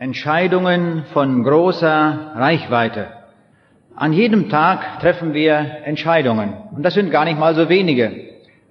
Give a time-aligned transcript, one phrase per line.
[0.00, 3.08] Entscheidungen von großer Reichweite.
[3.94, 6.54] An jedem Tag treffen wir Entscheidungen.
[6.74, 8.10] Und das sind gar nicht mal so wenige.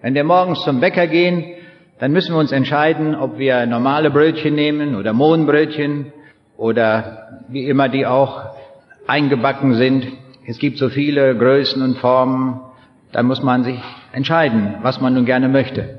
[0.01, 1.43] Wenn wir morgens zum Bäcker gehen,
[1.99, 6.11] dann müssen wir uns entscheiden, ob wir normale Brötchen nehmen oder Mohnbrötchen
[6.57, 8.55] oder wie immer die auch
[9.05, 10.07] eingebacken sind.
[10.47, 12.59] Es gibt so viele Größen und Formen.
[13.11, 13.79] Da muss man sich
[14.13, 15.98] entscheiden, was man nun gerne möchte.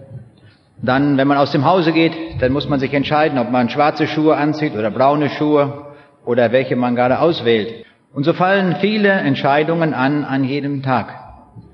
[0.82, 4.06] Dann, wenn man aus dem Hause geht, dann muss man sich entscheiden, ob man schwarze
[4.06, 5.86] Schuhe anzieht oder braune Schuhe
[6.24, 7.84] oder welche man gerade auswählt.
[8.14, 11.14] Und so fallen viele Entscheidungen an an jedem Tag.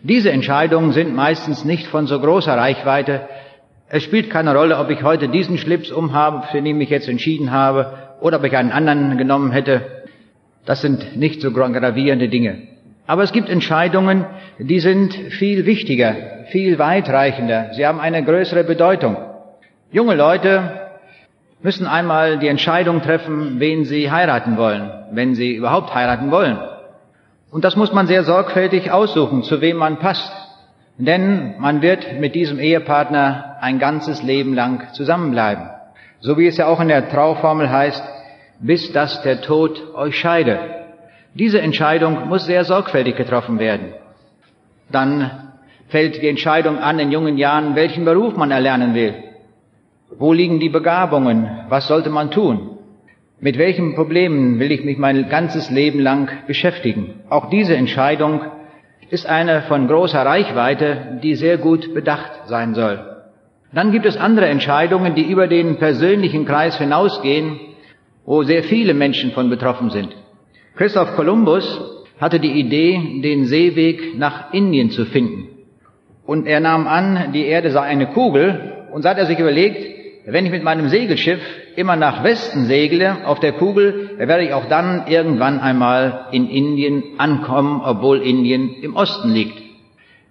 [0.03, 3.29] Diese Entscheidungen sind meistens nicht von so großer Reichweite.
[3.89, 7.09] Es spielt keine Rolle, ob ich heute diesen Schlips umhabe, für den ich mich jetzt
[7.09, 9.83] entschieden habe, oder ob ich einen anderen genommen hätte.
[10.65, 12.76] Das sind nicht so gravierende Dinge.
[13.07, 14.25] Aber es gibt Entscheidungen,
[14.59, 16.15] die sind viel wichtiger,
[16.51, 17.71] viel weitreichender.
[17.73, 19.17] Sie haben eine größere Bedeutung.
[19.93, 20.87] Junge Leute
[21.63, 26.59] müssen einmal die Entscheidung treffen, wen sie heiraten wollen, wenn sie überhaupt heiraten wollen.
[27.51, 30.33] Und das muss man sehr sorgfältig aussuchen, zu wem man passt.
[30.99, 35.71] Denn man wird mit diesem Ehepartner ein ganzes Leben lang zusammenbleiben.
[36.21, 38.03] So wie es ja auch in der Trauformel heißt,
[38.61, 40.86] bis dass der Tod euch scheide.
[41.39, 43.93] Diese Entscheidung muss sehr sorgfältig getroffen werden.
[44.91, 45.31] Dann
[45.89, 49.15] fällt die Entscheidung an in jungen Jahren, welchen Beruf man erlernen will.
[50.19, 51.47] Wo liegen die Begabungen?
[51.69, 52.79] Was sollte man tun?
[53.39, 57.21] Mit welchen Problemen will ich mich mein ganzes Leben lang beschäftigen?
[57.29, 58.41] Auch diese Entscheidung
[59.11, 62.99] ist eine von großer Reichweite, die sehr gut bedacht sein soll.
[63.75, 67.61] Dann gibt es andere Entscheidungen, die über den persönlichen Kreis hinausgehen,
[68.25, 70.17] wo sehr viele Menschen von betroffen sind.
[70.77, 71.65] Christoph Kolumbus
[72.21, 75.49] hatte die Idee, den Seeweg nach Indien zu finden.
[76.27, 79.97] Und er nahm an, die Erde sei eine Kugel, und so hat er sich überlegt,
[80.27, 81.41] wenn ich mit meinem Segelschiff
[81.77, 87.03] immer nach Westen segle auf der Kugel, werde ich auch dann irgendwann einmal in Indien
[87.17, 89.59] ankommen, obwohl Indien im Osten liegt.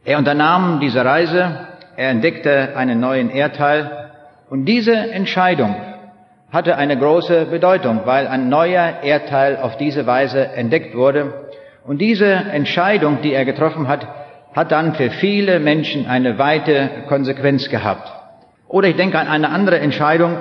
[0.04, 4.12] Er unternahm diese Reise, er entdeckte einen neuen Erdteil
[4.52, 5.76] und diese Entscheidung
[6.52, 11.50] hatte eine große Bedeutung, weil ein neuer Erdteil auf diese Weise entdeckt wurde.
[11.86, 14.08] Und diese Entscheidung, die er getroffen hat,
[14.54, 18.12] hat dann für viele Menschen eine weite Konsequenz gehabt.
[18.68, 20.38] Oder ich denke an eine andere Entscheidung.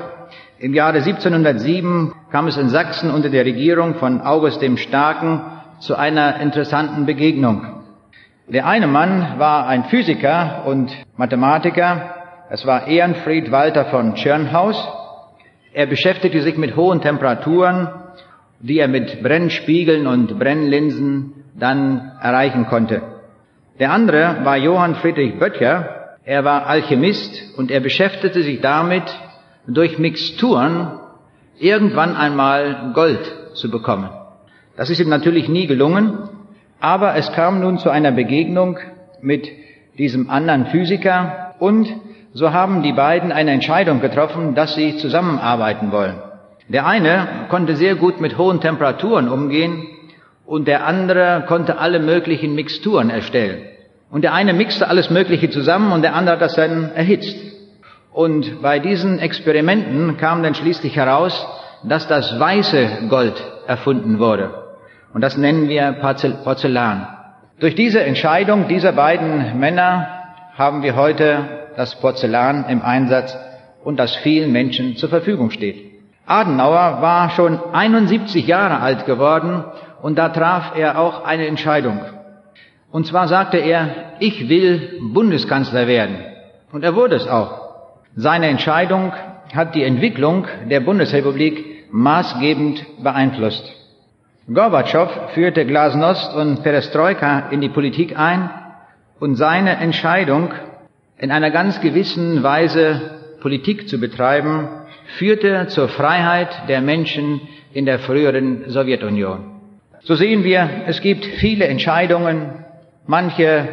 [0.59, 5.41] Im Jahre 1707 kam es in Sachsen unter der Regierung von August dem Starken
[5.81, 7.67] zu einer interessanten Begegnung.
[8.47, 12.15] Der eine Mann war ein Physiker und Mathematiker.
[12.51, 14.77] Es war Ehrenfried Walter von Tschirnhaus.
[15.75, 17.89] Er beschäftigte sich mit hohen Temperaturen,
[18.61, 23.03] die er mit Brennspiegeln und Brennlinsen dann erreichen konnte.
[23.81, 29.03] Der andere war Johann Friedrich Böttcher, er war Alchemist und er beschäftigte sich damit,
[29.67, 31.01] durch Mixturen
[31.59, 34.11] irgendwann einmal Gold zu bekommen.
[34.77, 36.19] Das ist ihm natürlich nie gelungen,
[36.79, 38.79] aber es kam nun zu einer Begegnung
[39.21, 39.49] mit
[39.99, 41.89] diesem anderen Physiker und
[42.34, 46.17] so haben die beiden eine Entscheidung getroffen, dass sie zusammenarbeiten wollen.
[46.69, 49.87] Der eine konnte sehr gut mit hohen Temperaturen umgehen
[50.44, 53.62] und der andere konnte alle möglichen Mixturen erstellen.
[54.11, 57.37] Und der eine mixte alles Mögliche zusammen und der andere hat das dann erhitzt.
[58.12, 61.47] Und bei diesen Experimenten kam dann schließlich heraus,
[61.84, 64.50] dass das weiße Gold erfunden wurde.
[65.12, 67.06] Und das nennen wir Porzellan.
[67.61, 70.09] Durch diese Entscheidung dieser beiden Männer
[70.56, 73.37] haben wir heute das Porzellan im Einsatz
[73.85, 75.93] und das vielen Menschen zur Verfügung steht.
[76.27, 79.65] Adenauer war schon 71 Jahre alt geworden
[80.01, 82.01] und da traf er auch eine Entscheidung.
[82.91, 86.17] Und zwar sagte er, ich will Bundeskanzler werden.
[86.73, 87.65] Und er wurde es auch.
[88.17, 89.12] Seine Entscheidung
[89.55, 93.65] hat die Entwicklung der Bundesrepublik maßgebend beeinflusst.
[94.53, 98.51] Gorbatschow führte Glasnost und Perestroika in die Politik ein
[99.19, 100.51] und seine Entscheidung,
[101.19, 103.01] in einer ganz gewissen Weise
[103.41, 104.69] Politik zu betreiben,
[105.19, 107.41] führte zur Freiheit der Menschen
[107.73, 109.50] in der früheren Sowjetunion.
[110.00, 112.65] So sehen wir, es gibt viele Entscheidungen,
[113.06, 113.69] Manche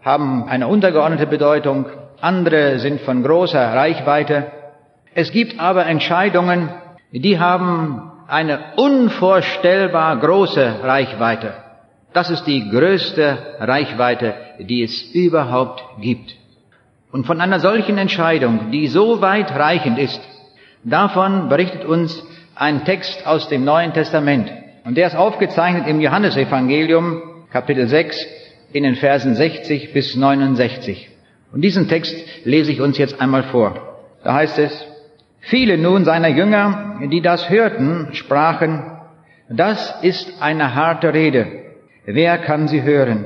[0.00, 1.86] haben eine untergeordnete Bedeutung,
[2.20, 4.46] andere sind von großer Reichweite.
[5.12, 6.68] Es gibt aber Entscheidungen,
[7.10, 11.52] die haben eine unvorstellbar große Reichweite.
[12.12, 16.36] Das ist die größte Reichweite, die es überhaupt gibt.
[17.12, 20.20] Und von einer solchen Entscheidung, die so weit reichend ist,
[20.84, 22.22] davon berichtet uns
[22.54, 24.52] ein Text aus dem Neuen Testament.
[24.84, 28.26] Und der ist aufgezeichnet im Johannesevangelium, Kapitel 6,
[28.72, 31.08] in den Versen 60 bis 69.
[31.52, 32.14] Und diesen Text
[32.44, 33.98] lese ich uns jetzt einmal vor.
[34.22, 34.86] Da heißt es,
[35.40, 38.82] Viele nun seiner Jünger, die das hörten, sprachen,
[39.48, 41.46] das ist eine harte Rede.
[42.04, 43.24] Wer kann sie hören?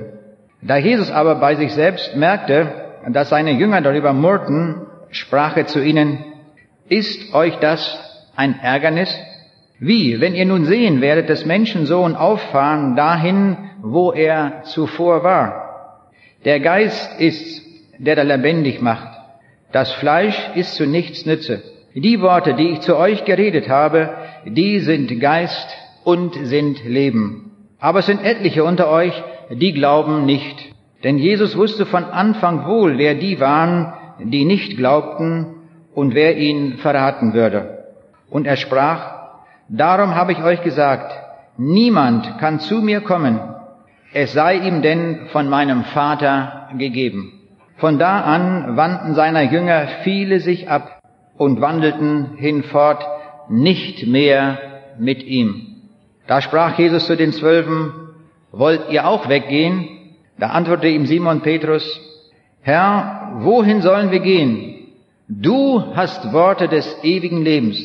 [0.62, 5.82] Da Jesus aber bei sich selbst merkte, dass seine Jünger darüber murrten, sprach er zu
[5.82, 6.24] ihnen,
[6.88, 7.98] ist euch das
[8.36, 9.14] ein Ärgernis?
[9.78, 16.10] Wie, wenn ihr nun sehen werdet des Menschensohn auffahren dahin, wo er zuvor war?
[16.44, 17.62] Der Geist ist,
[17.98, 19.08] der da lebendig macht.
[19.72, 21.62] Das Fleisch ist zu nichts nütze.
[21.94, 24.14] Die Worte, die ich zu euch geredet habe,
[24.44, 25.68] die sind Geist
[26.04, 27.52] und sind Leben.
[27.78, 29.14] Aber es sind etliche unter euch,
[29.50, 30.73] die glauben nicht.
[31.04, 35.54] Denn Jesus wusste von Anfang wohl, wer die waren, die nicht glaubten
[35.94, 37.84] und wer ihn verraten würde.
[38.30, 39.14] Und er sprach,
[39.68, 41.10] Darum habe ich euch gesagt,
[41.56, 43.40] niemand kann zu mir kommen,
[44.12, 47.40] es sei ihm denn von meinem Vater gegeben.
[47.78, 51.00] Von da an wandten seiner Jünger viele sich ab
[51.36, 53.04] und wandelten hinfort
[53.48, 54.58] nicht mehr
[54.98, 55.66] mit ihm.
[56.26, 57.92] Da sprach Jesus zu den Zwölfen,
[58.52, 59.93] wollt ihr auch weggehen?
[60.38, 62.00] Da antwortete ihm Simon Petrus,
[62.62, 64.88] Herr, wohin sollen wir gehen?
[65.28, 67.78] Du hast Worte des ewigen Lebens.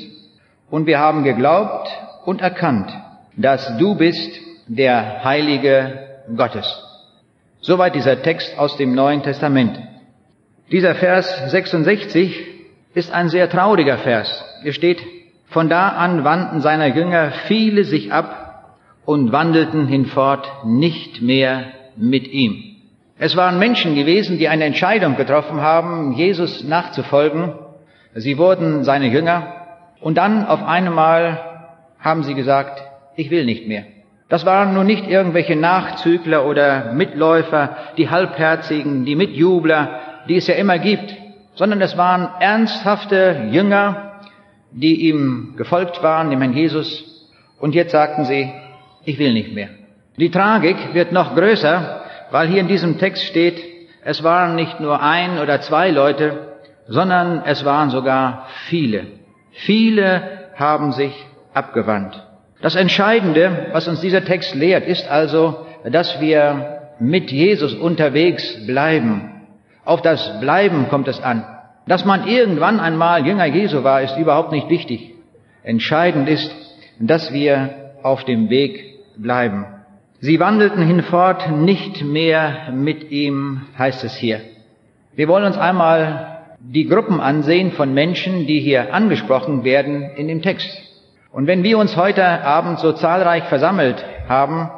[0.69, 1.89] Und wir haben geglaubt
[2.25, 2.91] und erkannt,
[3.35, 6.67] dass du bist der Heilige Gottes.
[7.61, 9.79] Soweit dieser Text aus dem Neuen Testament.
[10.71, 12.45] Dieser Vers 66
[12.93, 14.43] ist ein sehr trauriger Vers.
[14.61, 15.01] Hier steht,
[15.47, 21.63] von da an wandten seiner Jünger viele sich ab und wandelten hinfort nicht mehr
[21.99, 22.63] mit ihm.
[23.17, 27.53] Es waren Menschen gewesen, die eine Entscheidung getroffen haben, Jesus nachzufolgen.
[28.15, 29.53] Sie wurden seine Jünger
[29.99, 31.39] und dann auf einmal
[31.99, 32.81] haben sie gesagt,
[33.15, 33.83] ich will nicht mehr.
[34.29, 39.99] Das waren nun nicht irgendwelche Nachzügler oder Mitläufer, die Halbherzigen, die Mitjubler,
[40.29, 41.13] die es ja immer gibt,
[41.55, 44.21] sondern es waren ernsthafte Jünger,
[44.71, 47.27] die ihm gefolgt waren, dem Herrn Jesus,
[47.59, 48.49] und jetzt sagten sie,
[49.03, 49.69] ich will nicht mehr.
[50.19, 53.63] Die Tragik wird noch größer, weil hier in diesem Text steht,
[54.03, 56.57] es waren nicht nur ein oder zwei Leute,
[56.87, 59.07] sondern es waren sogar viele.
[59.51, 60.21] Viele
[60.55, 61.13] haben sich
[61.53, 62.21] abgewandt.
[62.61, 69.45] Das Entscheidende, was uns dieser Text lehrt, ist also, dass wir mit Jesus unterwegs bleiben.
[69.85, 71.45] Auf das Bleiben kommt es an.
[71.87, 75.13] Dass man irgendwann einmal Jünger Jesu war, ist überhaupt nicht wichtig.
[75.63, 76.53] Entscheidend ist,
[76.99, 79.78] dass wir auf dem Weg bleiben.
[80.21, 84.41] Sie wandelten hinfort nicht mehr mit ihm, heißt es hier.
[85.15, 90.41] Wir wollen uns einmal die Gruppen ansehen von Menschen, die hier angesprochen werden in dem
[90.41, 90.69] Text.
[91.31, 94.69] Und wenn wir uns heute Abend so zahlreich versammelt haben,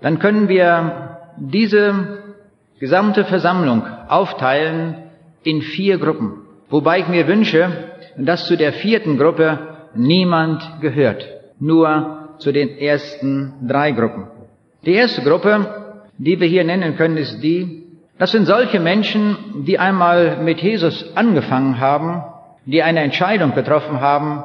[0.00, 2.34] dann können wir diese
[2.80, 4.96] gesamte Versammlung aufteilen
[5.44, 6.42] in vier Gruppen.
[6.68, 7.68] Wobei ich mir wünsche,
[8.16, 9.58] dass zu der vierten Gruppe
[9.94, 11.28] niemand gehört,
[11.60, 14.39] nur zu den ersten drei Gruppen.
[14.86, 17.84] Die erste Gruppe, die wir hier nennen können, ist die,
[18.18, 22.22] das sind solche Menschen, die einmal mit Jesus angefangen haben,
[22.66, 24.42] die eine Entscheidung getroffen haben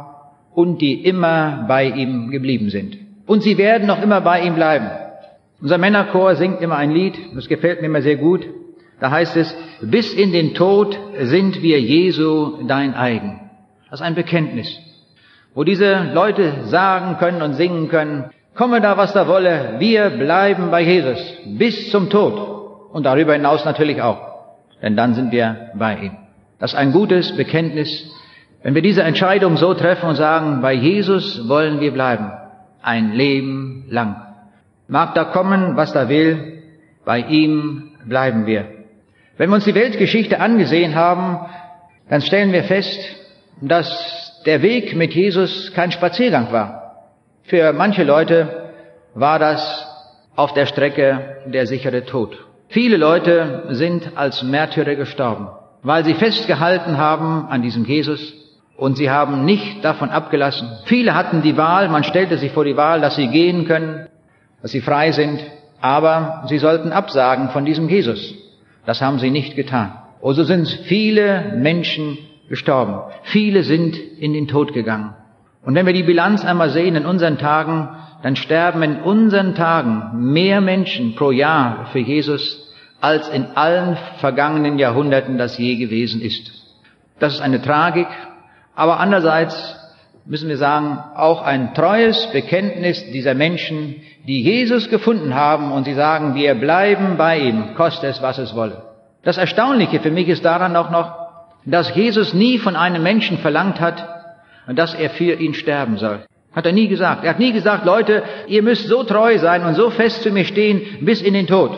[0.54, 2.98] und die immer bei ihm geblieben sind.
[3.26, 4.90] Und sie werden noch immer bei ihm bleiben.
[5.62, 8.46] Unser Männerchor singt immer ein Lied, das gefällt mir immer sehr gut.
[9.00, 13.40] Da heißt es, bis in den Tod sind wir Jesu dein eigen.
[13.90, 14.80] Das ist ein Bekenntnis,
[15.54, 20.72] wo diese Leute sagen können und singen können, komme da, was da wolle, wir bleiben
[20.72, 24.36] bei Jesus bis zum Tod und darüber hinaus natürlich auch.
[24.82, 26.12] Denn dann sind wir bei ihm.
[26.60, 28.12] Das ist ein gutes Bekenntnis,
[28.64, 32.32] wenn wir diese Entscheidung so treffen und sagen, bei Jesus wollen wir bleiben.
[32.82, 34.16] Ein Leben lang.
[34.88, 36.64] Mag da kommen, was da will,
[37.04, 38.66] bei ihm bleiben wir.
[39.38, 41.40] Wenn wir uns die Weltgeschichte angesehen haben,
[42.10, 43.00] dann stellen wir fest,
[43.62, 46.85] dass der Weg mit Jesus kein Spaziergang war.
[47.48, 48.72] Für manche Leute
[49.14, 49.88] war das
[50.36, 52.36] auf der Strecke der sichere Tod.
[52.70, 55.50] Viele Leute sind als Märtyrer gestorben,
[55.84, 58.34] weil sie festgehalten haben an diesem Jesus
[58.78, 60.68] und sie haben nicht davon abgelassen.
[60.86, 64.08] Viele hatten die Wahl, man stellte sich vor die Wahl, dass sie gehen können,
[64.64, 65.40] dass sie frei sind,
[65.80, 68.34] aber sie sollten absagen von diesem Jesus.
[68.88, 69.94] Das haben sie nicht getan.
[70.20, 72.18] Und so sind viele Menschen
[72.50, 73.02] gestorben.
[73.22, 75.14] Viele sind in den Tod gegangen.
[75.66, 77.90] Und wenn wir die Bilanz einmal sehen in unseren Tagen,
[78.22, 84.80] dann sterben in unseren Tagen mehr Menschen pro Jahr für Jesus, als in allen vergangenen
[84.80, 86.52] Jahrhunderten das je gewesen ist.
[87.20, 88.08] Das ist eine Tragik,
[88.76, 89.76] aber andererseits
[90.26, 93.96] müssen wir sagen, auch ein treues Bekenntnis dieser Menschen,
[94.28, 98.56] die Jesus gefunden haben und sie sagen, wir bleiben bei ihm, koste es, was es
[98.56, 98.84] wolle.
[99.24, 101.14] Das Erstaunliche für mich ist daran auch noch,
[101.66, 104.15] dass Jesus nie von einem Menschen verlangt hat,
[104.68, 106.26] dass er für ihn sterben soll.
[106.56, 107.24] Hat er nie gesagt.
[107.24, 110.46] Er hat nie gesagt, Leute, ihr müsst so treu sein und so fest zu mir
[110.46, 111.78] stehen bis in den Tod.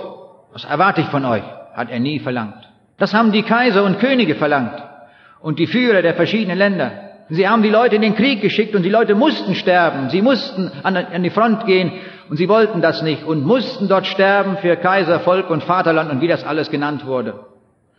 [0.53, 1.43] Das erwarte ich von euch.
[1.73, 2.69] Hat er nie verlangt.
[2.97, 4.83] Das haben die Kaiser und Könige verlangt.
[5.41, 6.91] Und die Führer der verschiedenen Länder.
[7.29, 10.09] Sie haben die Leute in den Krieg geschickt und die Leute mussten sterben.
[10.09, 11.91] Sie mussten an die Front gehen
[12.29, 16.21] und sie wollten das nicht und mussten dort sterben für Kaiser, Volk und Vaterland und
[16.21, 17.33] wie das alles genannt wurde.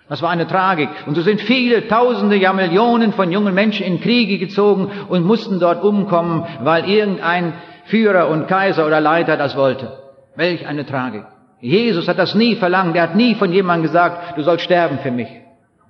[0.09, 0.89] Das war eine Tragik.
[1.07, 5.61] Und so sind viele Tausende, ja Millionen von jungen Menschen in Kriege gezogen und mussten
[5.61, 9.99] dort umkommen, weil irgendein Führer und Kaiser oder Leiter das wollte.
[10.35, 11.25] Welch eine Tragik.
[11.61, 12.97] Jesus hat das nie verlangt.
[12.97, 15.29] Er hat nie von jemandem gesagt, du sollst sterben für mich.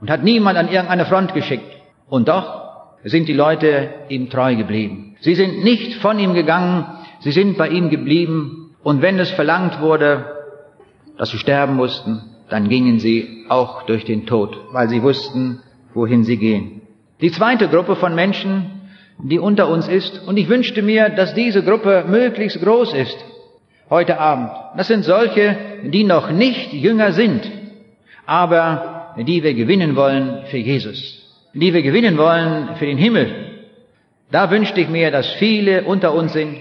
[0.01, 1.77] Und hat niemand an irgendeine Front geschickt.
[2.09, 2.63] Und doch
[3.05, 5.17] sind die Leute ihm treu geblieben.
[5.21, 6.87] Sie sind nicht von ihm gegangen,
[7.21, 8.75] sie sind bei ihm geblieben.
[8.83, 10.25] Und wenn es verlangt wurde,
[11.19, 15.61] dass sie sterben mussten, dann gingen sie auch durch den Tod, weil sie wussten,
[15.95, 16.83] wohin sie gehen.
[17.21, 18.71] Die zweite Gruppe von Menschen,
[19.19, 23.25] die unter uns ist, und ich wünschte mir, dass diese Gruppe möglichst groß ist
[23.91, 24.51] heute Abend.
[24.77, 27.51] Das sind solche, die noch nicht Jünger sind,
[28.27, 31.23] aber die wir gewinnen wollen für Jesus,
[31.55, 33.65] die wir gewinnen wollen für den Himmel.
[34.31, 36.59] Da wünschte ich mir, dass viele unter uns sind.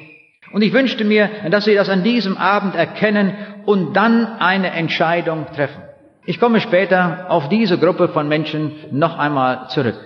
[0.53, 3.34] Und ich wünschte mir, dass sie das an diesem Abend erkennen
[3.67, 5.83] und dann eine Entscheidung treffen.
[6.25, 9.97] Ich komme später auf diese Gruppe von Menschen noch einmal zurück,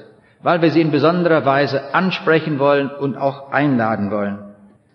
[0.41, 4.39] weil wir sie in besonderer Weise ansprechen wollen und auch einladen wollen.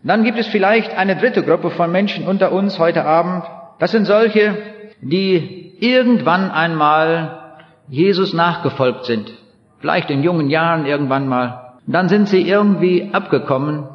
[0.02, 3.44] Dann gibt es vielleicht eine dritte Gruppe von Menschen unter uns heute Abend.
[3.78, 4.56] Das sind solche,
[5.00, 9.32] die irgendwann einmal Jesus nachgefolgt sind.
[9.78, 11.74] Vielleicht in jungen Jahren irgendwann mal.
[11.86, 13.88] Dann sind sie irgendwie abgekommen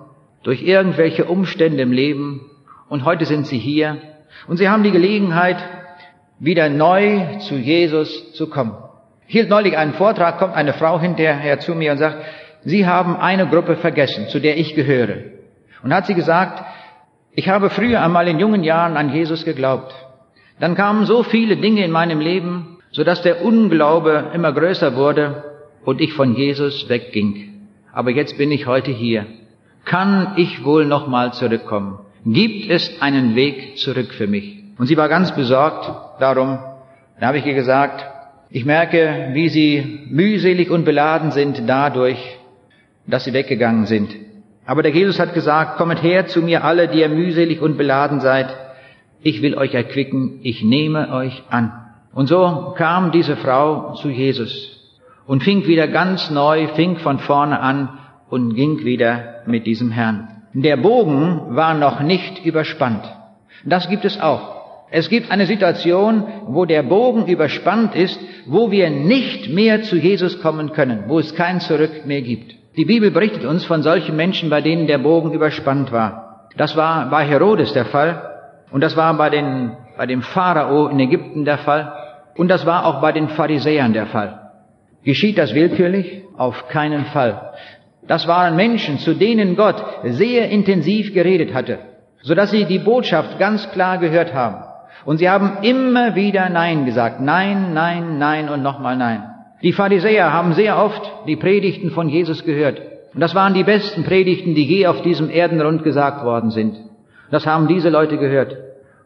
[0.43, 2.49] durch irgendwelche Umstände im Leben
[2.87, 3.97] und heute sind sie hier
[4.47, 5.57] und sie haben die Gelegenheit,
[6.39, 8.75] wieder neu zu Jesus zu kommen.
[9.27, 12.17] Ich hielt neulich einen Vortrag, kommt eine Frau hinterher zu mir und sagt,
[12.63, 15.17] Sie haben eine Gruppe vergessen, zu der ich gehöre.
[15.83, 16.63] Und hat sie gesagt,
[17.33, 19.93] ich habe früher einmal in jungen Jahren an Jesus geglaubt.
[20.59, 25.43] Dann kamen so viele Dinge in meinem Leben, so dass der Unglaube immer größer wurde
[25.85, 27.67] und ich von Jesus wegging.
[27.93, 29.25] Aber jetzt bin ich heute hier.
[29.85, 31.99] Kann ich wohl nochmal zurückkommen?
[32.25, 34.63] Gibt es einen Weg zurück für mich?
[34.77, 36.59] Und sie war ganz besorgt darum.
[37.19, 38.05] Dann habe ich ihr gesagt,
[38.49, 42.19] ich merke, wie sie mühselig und beladen sind dadurch,
[43.07, 44.15] dass sie weggegangen sind.
[44.65, 48.19] Aber der Jesus hat gesagt, kommet her zu mir alle, die ihr mühselig und beladen
[48.19, 48.55] seid.
[49.23, 51.71] Ich will euch erquicken, ich nehme euch an.
[52.13, 54.79] Und so kam diese Frau zu Jesus
[55.25, 57.97] und fing wieder ganz neu, fing von vorne an
[58.29, 60.40] und ging wieder mit diesem Herrn.
[60.53, 63.03] Der Bogen war noch nicht überspannt.
[63.63, 64.61] Das gibt es auch.
[64.89, 70.41] Es gibt eine Situation, wo der Bogen überspannt ist, wo wir nicht mehr zu Jesus
[70.41, 72.55] kommen können, wo es kein Zurück mehr gibt.
[72.75, 76.49] Die Bibel berichtet uns von solchen Menschen, bei denen der Bogen überspannt war.
[76.57, 78.21] Das war bei Herodes der Fall
[78.71, 81.93] und das war bei, den, bei dem Pharao in Ägypten der Fall
[82.35, 84.51] und das war auch bei den Pharisäern der Fall.
[85.03, 86.23] Geschieht das willkürlich?
[86.35, 87.53] Auf keinen Fall.
[88.07, 91.79] Das waren Menschen, zu denen Gott sehr intensiv geredet hatte,
[92.21, 94.63] sodass sie die Botschaft ganz klar gehört haben.
[95.05, 97.21] Und sie haben immer wieder Nein gesagt.
[97.21, 99.23] Nein, nein, nein und nochmal Nein.
[99.63, 102.81] Die Pharisäer haben sehr oft die Predigten von Jesus gehört.
[103.13, 106.77] Und das waren die besten Predigten, die je auf diesem Erdenrund gesagt worden sind.
[107.29, 108.57] Das haben diese Leute gehört.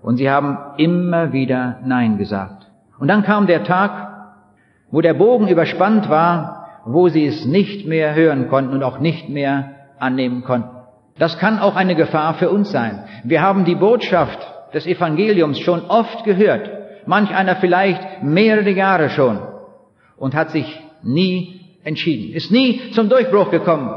[0.01, 2.67] Und sie haben immer wieder Nein gesagt.
[2.99, 4.35] Und dann kam der Tag,
[4.91, 9.27] wo der Bogen überspannt war, wo sie es nicht mehr hören konnten und auch nicht
[9.27, 10.69] mehr annehmen konnten.
[11.17, 13.03] Das kann auch eine Gefahr für uns sein.
[13.23, 14.39] Wir haben die Botschaft
[14.73, 16.69] des Evangeliums schon oft gehört,
[17.05, 19.39] manch einer vielleicht mehrere Jahre schon
[20.17, 23.89] und hat sich nie entschieden, ist nie zum Durchbruch gekommen.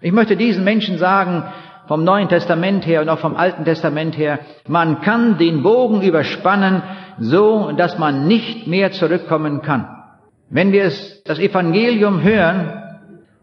[0.00, 1.44] Ich möchte diesen Menschen sagen,
[1.86, 6.82] vom Neuen Testament her und auch vom Alten Testament her, man kann den Bogen überspannen,
[7.18, 9.97] so dass man nicht mehr zurückkommen kann.
[10.50, 12.82] Wenn wir es, das Evangelium hören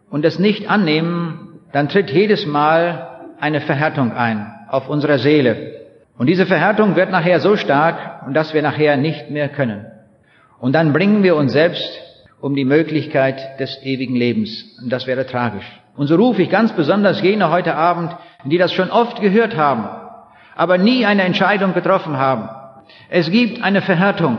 [0.10, 5.74] und es nicht annehmen, dann tritt jedes Mal eine Verhärtung ein auf unserer Seele.
[6.18, 9.86] Und diese Verhärtung wird nachher so stark, dass wir nachher nicht mehr können.
[10.60, 12.02] Und dann bringen wir uns selbst
[12.40, 14.80] um die Möglichkeit des ewigen Lebens.
[14.82, 15.66] Und das wäre tragisch.
[15.96, 19.88] Und so rufe ich ganz besonders jene heute Abend, die das schon oft gehört haben,
[20.56, 22.50] aber nie eine Entscheidung getroffen haben.
[23.10, 24.38] Es gibt eine Verhärtung.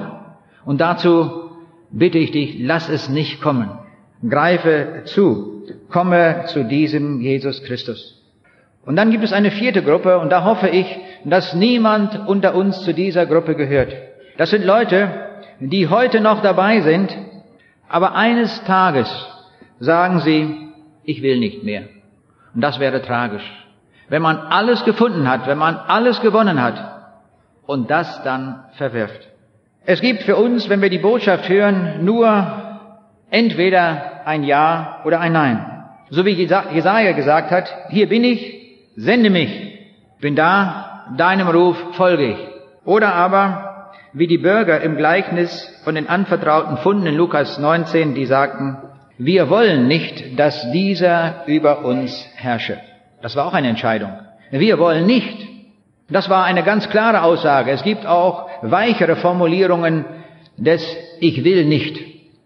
[0.64, 1.45] Und dazu
[1.90, 3.70] bitte ich dich, lass es nicht kommen.
[4.28, 5.64] Greife zu.
[5.90, 8.22] Komme zu diesem Jesus Christus.
[8.84, 10.86] Und dann gibt es eine vierte Gruppe und da hoffe ich,
[11.24, 13.92] dass niemand unter uns zu dieser Gruppe gehört.
[14.36, 15.10] Das sind Leute,
[15.58, 17.16] die heute noch dabei sind,
[17.88, 19.08] aber eines Tages
[19.80, 20.68] sagen sie,
[21.02, 21.82] ich will nicht mehr.
[22.54, 23.44] Und das wäre tragisch.
[24.08, 26.78] Wenn man alles gefunden hat, wenn man alles gewonnen hat
[27.66, 29.28] und das dann verwirft.
[29.88, 32.82] Es gibt für uns, wenn wir die Botschaft hören, nur
[33.30, 35.64] entweder ein Ja oder ein Nein.
[36.10, 38.52] So wie Jesaja gesagt hat, hier bin ich,
[38.96, 39.78] sende mich,
[40.20, 42.38] bin da, deinem Ruf folge ich.
[42.84, 48.26] Oder aber, wie die Bürger im Gleichnis von den anvertrauten Funden in Lukas 19, die
[48.26, 48.78] sagten,
[49.18, 52.78] wir wollen nicht, dass dieser über uns herrsche.
[53.22, 54.12] Das war auch eine Entscheidung.
[54.50, 55.55] Wir wollen nicht.
[56.08, 57.72] Das war eine ganz klare Aussage.
[57.72, 60.04] Es gibt auch weichere Formulierungen
[60.56, 60.82] des
[61.20, 61.98] Ich will nicht.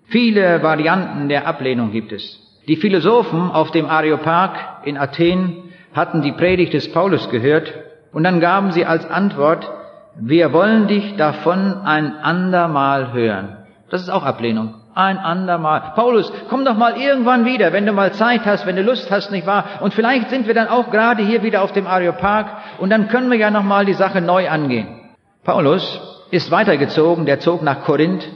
[0.07, 2.41] Viele Varianten der Ablehnung gibt es.
[2.67, 7.73] Die Philosophen auf dem Areopag in Athen hatten die Predigt des Paulus gehört
[8.13, 9.71] und dann gaben sie als Antwort,
[10.17, 13.59] wir wollen dich davon ein andermal hören.
[13.91, 14.80] Das ist auch Ablehnung.
[14.95, 15.93] Ein andermal.
[15.95, 19.31] Paulus, komm doch mal irgendwann wieder, wenn du mal Zeit hast, wenn du Lust hast,
[19.31, 19.65] nicht wahr?
[19.81, 22.47] Und vielleicht sind wir dann auch gerade hier wieder auf dem Areopag
[22.79, 24.89] und dann können wir ja noch mal die Sache neu angehen.
[25.45, 28.29] Paulus ist weitergezogen, der zog nach Korinth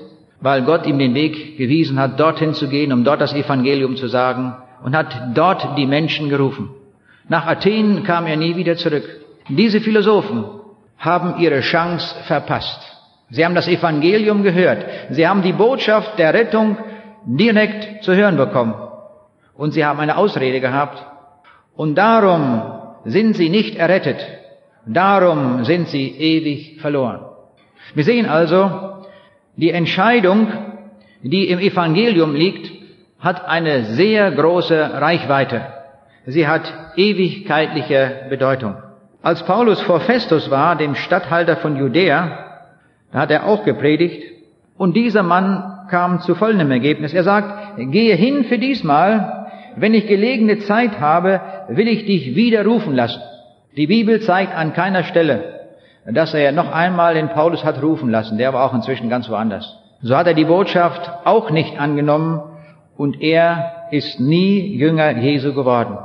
[0.45, 4.09] weil Gott ihm den Weg gewiesen hat, dorthin zu gehen, um dort das Evangelium zu
[4.09, 6.69] sagen und hat dort die Menschen gerufen.
[7.31, 9.05] Nach Athen kam er nie wieder zurück.
[9.49, 10.45] Diese Philosophen
[10.99, 12.94] haben ihre Chance verpasst.
[13.31, 14.85] Sie haben das Evangelium gehört.
[15.11, 16.77] Sie haben die Botschaft der Rettung
[17.25, 18.75] direkt zu hören bekommen.
[19.57, 21.05] Und sie haben eine Ausrede gehabt.
[21.75, 22.63] Und darum
[23.05, 24.25] sind sie nicht errettet.
[24.87, 27.21] Darum sind sie ewig verloren.
[27.95, 29.05] Wir sehen also,
[29.57, 30.49] die Entscheidung,
[31.23, 32.71] die im Evangelium liegt,
[33.19, 35.63] hat eine sehr große Reichweite.
[36.27, 38.77] Sie hat ewigkeitliche Bedeutung.
[39.23, 42.44] Als Paulus vor Festus war, dem Statthalter von Judäa,
[43.15, 44.25] da hat er auch gepredigt,
[44.77, 47.15] und dieser Mann kam zu folgendem Ergebnis.
[47.15, 52.65] Er sagt, gehe hin für diesmal, wenn ich gelegene Zeit habe, will ich dich wieder
[52.65, 53.23] rufen lassen.
[53.77, 55.61] Die Bibel zeigt an keiner Stelle,
[56.07, 58.37] dass er noch einmal den Paulus hat rufen lassen.
[58.37, 59.79] Der war auch inzwischen ganz woanders.
[60.03, 62.43] So hat er die Botschaft auch nicht angenommen
[62.97, 65.99] und er ist nie Jünger Jesu geworden.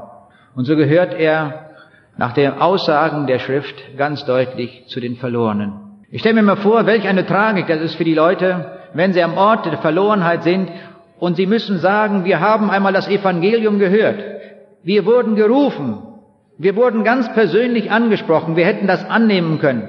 [0.55, 1.71] Und so gehört er
[2.17, 5.88] nach den Aussagen der Schrift ganz deutlich zu den Verlorenen.
[6.11, 9.21] Ich stelle mir mal vor, welch eine Tragik das ist für die Leute, wenn sie
[9.21, 10.69] am Ort der Verlorenheit sind
[11.19, 14.23] und sie müssen sagen, wir haben einmal das Evangelium gehört.
[14.81, 15.99] Wir wurden gerufen.
[16.57, 19.87] Wir wurden ganz persönlich angesprochen, wir hätten das annehmen können,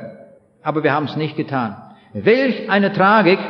[0.62, 1.76] aber wir haben es nicht getan.
[2.12, 3.40] Welch eine Tragik,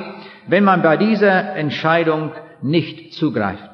[0.47, 3.69] wenn man bei dieser Entscheidung nicht zugreift.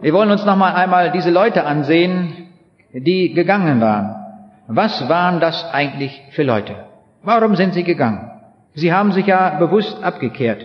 [0.00, 2.48] Wir wollen uns noch mal einmal diese Leute ansehen,
[2.94, 4.14] die gegangen waren.
[4.66, 6.87] Was waren das eigentlich für Leute?
[7.22, 8.30] Warum sind sie gegangen?
[8.74, 10.64] Sie haben sich ja bewusst abgekehrt.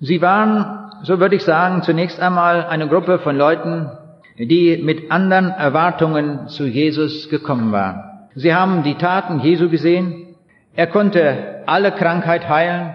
[0.00, 3.90] Sie waren, so würde ich sagen, zunächst einmal eine Gruppe von Leuten,
[4.38, 8.28] die mit anderen Erwartungen zu Jesus gekommen waren.
[8.34, 10.36] Sie haben die Taten Jesu gesehen.
[10.74, 12.94] Er konnte alle Krankheit heilen.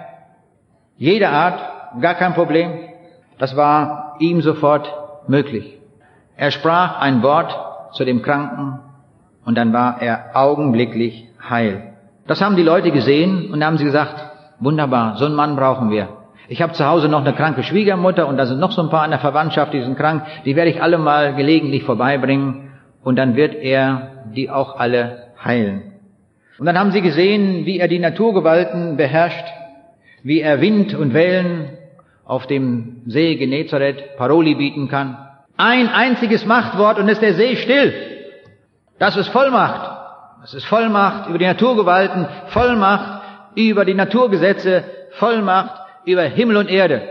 [0.98, 1.60] Jede Art,
[2.02, 2.72] gar kein Problem.
[3.38, 4.92] Das war ihm sofort
[5.28, 5.78] möglich.
[6.38, 7.56] Er sprach ein Wort
[7.94, 8.80] zu dem Kranken
[9.46, 11.93] und dann war er augenblicklich heil.
[12.28, 14.16] Das haben die Leute gesehen und haben sie gesagt,
[14.60, 16.10] wunderbar, so einen Mann brauchen wir.
[16.48, 19.06] Ich habe zu Hause noch eine kranke Schwiegermutter und da sind noch so ein paar
[19.06, 20.24] in der Verwandtschaft, die sind krank.
[20.46, 22.72] Die werde ich alle mal gelegentlich vorbeibringen
[23.04, 25.94] und dann wird er die auch alle heilen.
[26.60, 29.46] Und dann haben sie gesehen, wie er die Naturgewalten beherrscht,
[30.22, 31.78] wie er Wind und Wellen
[32.26, 35.18] auf dem See Genezareth Paroli bieten kann.
[35.58, 37.94] Ein einziges Machtwort und ist der See still.
[38.98, 39.93] Das ist Vollmacht.
[40.44, 43.22] Das ist Vollmacht über die Naturgewalten, Vollmacht
[43.56, 47.02] über die Naturgesetze, Vollmacht über Himmel und Erde.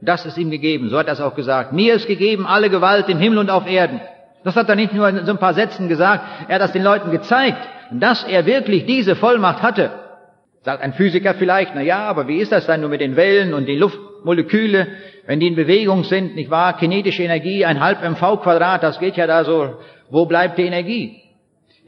[0.00, 0.88] Das ist ihm gegeben.
[0.88, 1.74] So hat er es auch gesagt.
[1.74, 4.00] Mir ist gegeben alle Gewalt im Himmel und auf Erden.
[4.42, 6.24] Das hat er nicht nur in so ein paar Sätzen gesagt.
[6.48, 7.58] Er hat das den Leuten gezeigt,
[7.90, 9.90] dass er wirklich diese Vollmacht hatte.
[10.62, 13.52] Sagt ein Physiker vielleicht, na ja, aber wie ist das dann nur mit den Wellen
[13.52, 14.86] und den Luftmoleküle,
[15.26, 16.78] wenn die in Bewegung sind, nicht wahr?
[16.78, 19.76] Kinetische Energie, ein halb mv Quadrat, das geht ja da so.
[20.08, 21.27] Wo bleibt die Energie?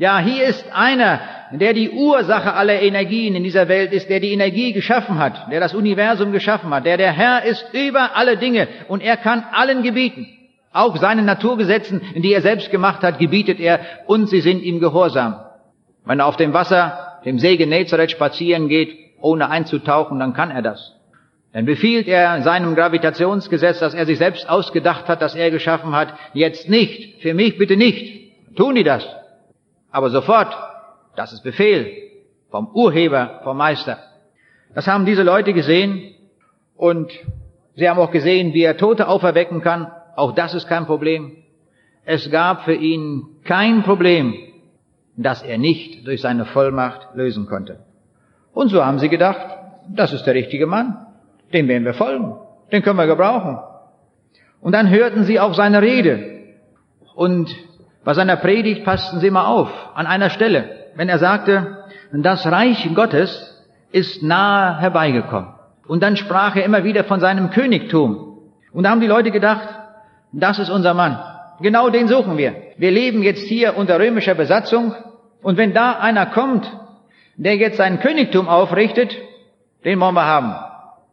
[0.01, 1.21] Ja, hier ist einer,
[1.53, 5.61] der die Ursache aller Energien in dieser Welt ist, der die Energie geschaffen hat, der
[5.61, 9.83] das Universum geschaffen hat, der der Herr ist über alle Dinge und er kann allen
[9.83, 10.27] gebieten.
[10.73, 15.39] Auch seinen Naturgesetzen, die er selbst gemacht hat, gebietet er und sie sind ihm gehorsam.
[16.07, 20.63] Wenn er auf dem Wasser, dem See Genezareth spazieren geht, ohne einzutauchen, dann kann er
[20.63, 20.97] das.
[21.53, 26.15] Dann befiehlt er seinem Gravitationsgesetz, das er sich selbst ausgedacht hat, das er geschaffen hat,
[26.33, 28.57] jetzt nicht, für mich bitte nicht.
[28.57, 29.20] Tun die das.
[29.91, 30.57] Aber sofort
[31.17, 31.93] das ist Befehl
[32.51, 33.99] vom Urheber, vom Meister.
[34.75, 36.15] Das haben diese Leute gesehen
[36.77, 37.13] und
[37.75, 39.91] sie haben auch gesehen, wie er Tote auferwecken kann.
[40.17, 41.37] Auch das ist kein Problem.
[42.05, 44.35] Es gab für ihn kein Problem,
[45.17, 47.81] das er nicht durch seine Vollmacht lösen konnte.
[48.53, 51.07] Und so haben sie gedacht, das ist der richtige Mann,
[51.53, 52.37] dem werden wir folgen,
[52.73, 53.59] den können wir gebrauchen.
[54.61, 56.55] Und dann hörten sie auf seine Rede.
[57.15, 57.55] Und
[58.05, 62.89] bei seiner Predigt passten sie mal auf, an einer Stelle, wenn er sagte, das Reich
[62.95, 65.51] Gottes ist nahe herbeigekommen.
[65.87, 68.39] Und dann sprach er immer wieder von seinem Königtum.
[68.73, 69.69] Und da haben die Leute gedacht,
[70.33, 71.19] das ist unser Mann.
[71.61, 72.55] Genau den suchen wir.
[72.77, 74.95] Wir leben jetzt hier unter römischer Besatzung.
[75.43, 76.71] Und wenn da einer kommt,
[77.37, 79.17] der jetzt sein Königtum aufrichtet,
[79.85, 80.55] den wollen wir haben.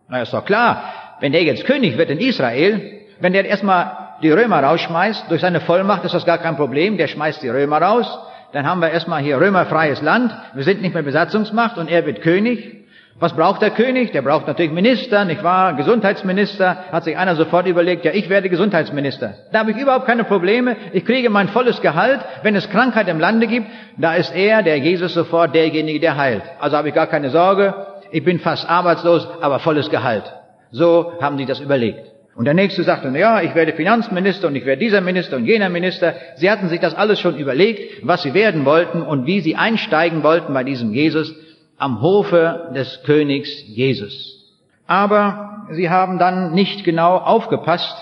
[0.10, 0.84] Na, ist doch klar.
[1.20, 5.62] Wenn der jetzt König wird in Israel, wenn der erstmal die Römer rausschmeißt, durch seine
[5.62, 8.20] Vollmacht ist das gar kein Problem, der schmeißt die Römer raus,
[8.54, 12.22] dann haben wir erstmal hier römerfreies Land, wir sind nicht mehr Besatzungsmacht und er wird
[12.22, 12.76] König.
[13.20, 14.12] Was braucht der König?
[14.12, 15.74] Der braucht natürlich Minister, nicht wahr?
[15.74, 16.84] Gesundheitsminister.
[16.92, 19.34] Hat sich einer sofort überlegt, ja, ich werde Gesundheitsminister.
[19.52, 20.76] Da habe ich überhaupt keine Probleme.
[20.94, 22.20] Ich kriege mein volles Gehalt.
[22.44, 23.66] Wenn es Krankheit im Lande gibt,
[23.98, 26.44] da ist er, der Jesus, sofort derjenige, der heilt.
[26.60, 27.74] Also habe ich gar keine Sorge.
[28.12, 30.32] Ich bin fast arbeitslos, aber volles Gehalt.
[30.70, 32.17] So haben die das überlegt.
[32.38, 35.70] Und der nächste sagte, ja, ich werde Finanzminister und ich werde dieser Minister und jener
[35.70, 36.14] Minister.
[36.36, 40.22] Sie hatten sich das alles schon überlegt, was sie werden wollten und wie sie einsteigen
[40.22, 41.34] wollten bei diesem Jesus
[41.80, 44.56] am Hofe des Königs Jesus.
[44.86, 47.98] Aber sie haben dann nicht genau aufgepasst,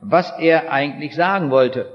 [0.00, 1.86] was er eigentlich sagen wollte.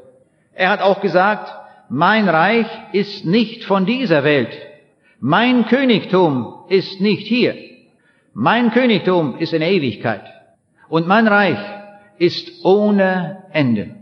[0.53, 1.49] Er hat auch gesagt,
[1.87, 4.51] mein Reich ist nicht von dieser Welt.
[5.21, 7.55] Mein Königtum ist nicht hier.
[8.33, 10.23] Mein Königtum ist in der Ewigkeit.
[10.89, 11.57] Und mein Reich
[12.17, 13.95] ist ohne Ende.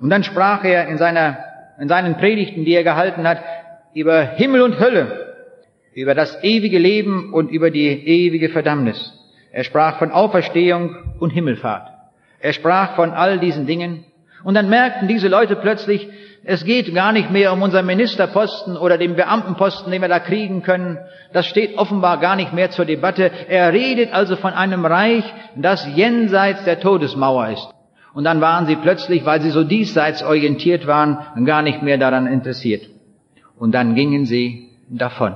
[0.00, 1.38] Und dann sprach er in, seiner,
[1.78, 3.42] in seinen Predigten, die er gehalten hat,
[3.94, 5.34] über Himmel und Hölle,
[5.94, 9.12] über das ewige Leben und über die ewige Verdammnis.
[9.52, 11.88] Er sprach von Auferstehung und Himmelfahrt.
[12.40, 14.04] Er sprach von all diesen Dingen.
[14.46, 16.08] Und dann merkten diese Leute plötzlich,
[16.44, 20.62] es geht gar nicht mehr um unseren Ministerposten oder den Beamtenposten, den wir da kriegen
[20.62, 20.98] können.
[21.32, 23.32] Das steht offenbar gar nicht mehr zur Debatte.
[23.48, 25.24] Er redet also von einem Reich,
[25.56, 27.68] das jenseits der Todesmauer ist.
[28.14, 32.28] Und dann waren sie plötzlich, weil sie so diesseits orientiert waren, gar nicht mehr daran
[32.28, 32.88] interessiert.
[33.58, 35.34] Und dann gingen sie davon.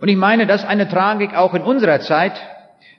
[0.00, 2.40] Und ich meine, das ist eine Tragik auch in unserer Zeit.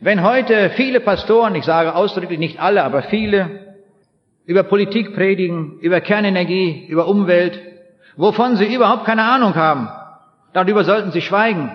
[0.01, 3.66] Wenn heute viele Pastoren, ich sage ausdrücklich nicht alle, aber viele,
[4.47, 7.61] über Politik predigen, über Kernenergie, über Umwelt,
[8.15, 9.89] wovon sie überhaupt keine Ahnung haben.
[10.53, 11.69] Darüber sollten sie schweigen.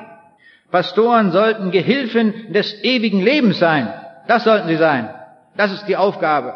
[0.70, 3.92] Pastoren sollten Gehilfen des ewigen Lebens sein.
[4.26, 5.10] Das sollten sie sein.
[5.54, 6.54] Das ist die Aufgabe.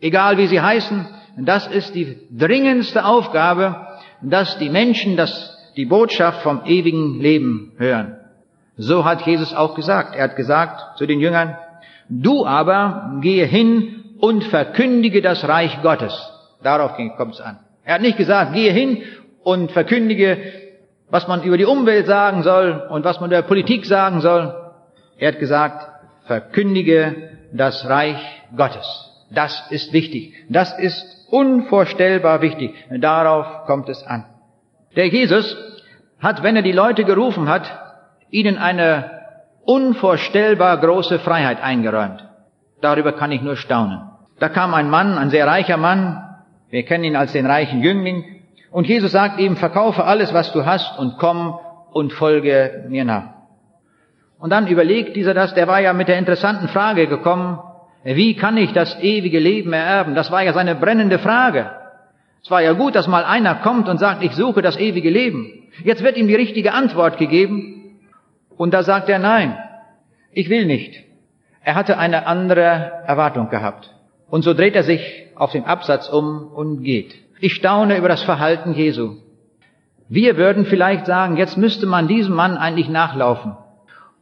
[0.00, 1.06] Egal wie sie heißen,
[1.38, 3.86] das ist die dringendste Aufgabe,
[4.22, 8.16] dass die Menschen das, die Botschaft vom ewigen Leben hören.
[8.76, 10.16] So hat Jesus auch gesagt.
[10.16, 11.56] Er hat gesagt zu den Jüngern,
[12.08, 16.14] du aber gehe hin und verkündige das Reich Gottes.
[16.62, 17.58] Darauf kommt es an.
[17.84, 19.02] Er hat nicht gesagt, gehe hin
[19.42, 20.38] und verkündige,
[21.10, 24.54] was man über die Umwelt sagen soll und was man über Politik sagen soll.
[25.18, 25.88] Er hat gesagt,
[26.26, 28.20] verkündige das Reich
[28.56, 28.86] Gottes.
[29.30, 30.34] Das ist wichtig.
[30.48, 32.74] Das ist unvorstellbar wichtig.
[32.90, 34.24] Darauf kommt es an.
[34.96, 35.56] Der Jesus
[36.18, 37.70] hat, wenn er die Leute gerufen hat,
[38.30, 39.10] ihnen eine
[39.64, 42.25] unvorstellbar große Freiheit eingeräumt.
[42.86, 43.98] Darüber kann ich nur staunen.
[44.38, 46.22] Da kam ein Mann, ein sehr reicher Mann,
[46.70, 48.24] wir kennen ihn als den reichen Jüngling,
[48.70, 51.58] und Jesus sagt ihm, verkaufe alles, was du hast, und komm
[51.90, 53.30] und folge mir nach.
[54.38, 57.58] Und dann überlegt dieser das, der war ja mit der interessanten Frage gekommen,
[58.04, 60.14] wie kann ich das ewige Leben ererben?
[60.14, 61.72] Das war ja seine brennende Frage.
[62.40, 65.70] Es war ja gut, dass mal einer kommt und sagt, ich suche das ewige Leben.
[65.82, 67.98] Jetzt wird ihm die richtige Antwort gegeben.
[68.56, 69.58] Und da sagt er, nein,
[70.30, 71.05] ich will nicht.
[71.66, 73.90] Er hatte eine andere Erwartung gehabt.
[74.30, 75.02] Und so dreht er sich
[75.34, 77.12] auf den Absatz um und geht.
[77.40, 79.16] Ich staune über das Verhalten Jesu.
[80.08, 83.56] Wir würden vielleicht sagen, jetzt müsste man diesem Mann eigentlich nachlaufen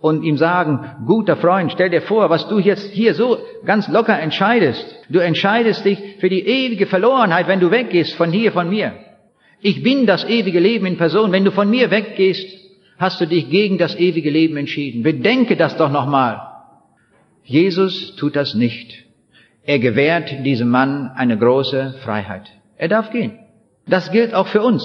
[0.00, 4.18] und ihm sagen, guter Freund, stell dir vor, was du jetzt hier so ganz locker
[4.18, 4.82] entscheidest.
[5.10, 8.94] Du entscheidest dich für die ewige Verlorenheit, wenn du weggehst von hier, von mir.
[9.60, 11.30] Ich bin das ewige Leben in Person.
[11.30, 12.48] Wenn du von mir weggehst,
[12.96, 15.02] hast du dich gegen das ewige Leben entschieden.
[15.02, 16.53] Bedenke das doch nochmal.
[17.44, 19.04] Jesus tut das nicht.
[19.62, 22.50] Er gewährt diesem Mann eine große Freiheit.
[22.76, 23.38] Er darf gehen.
[23.86, 24.82] Das gilt auch für uns.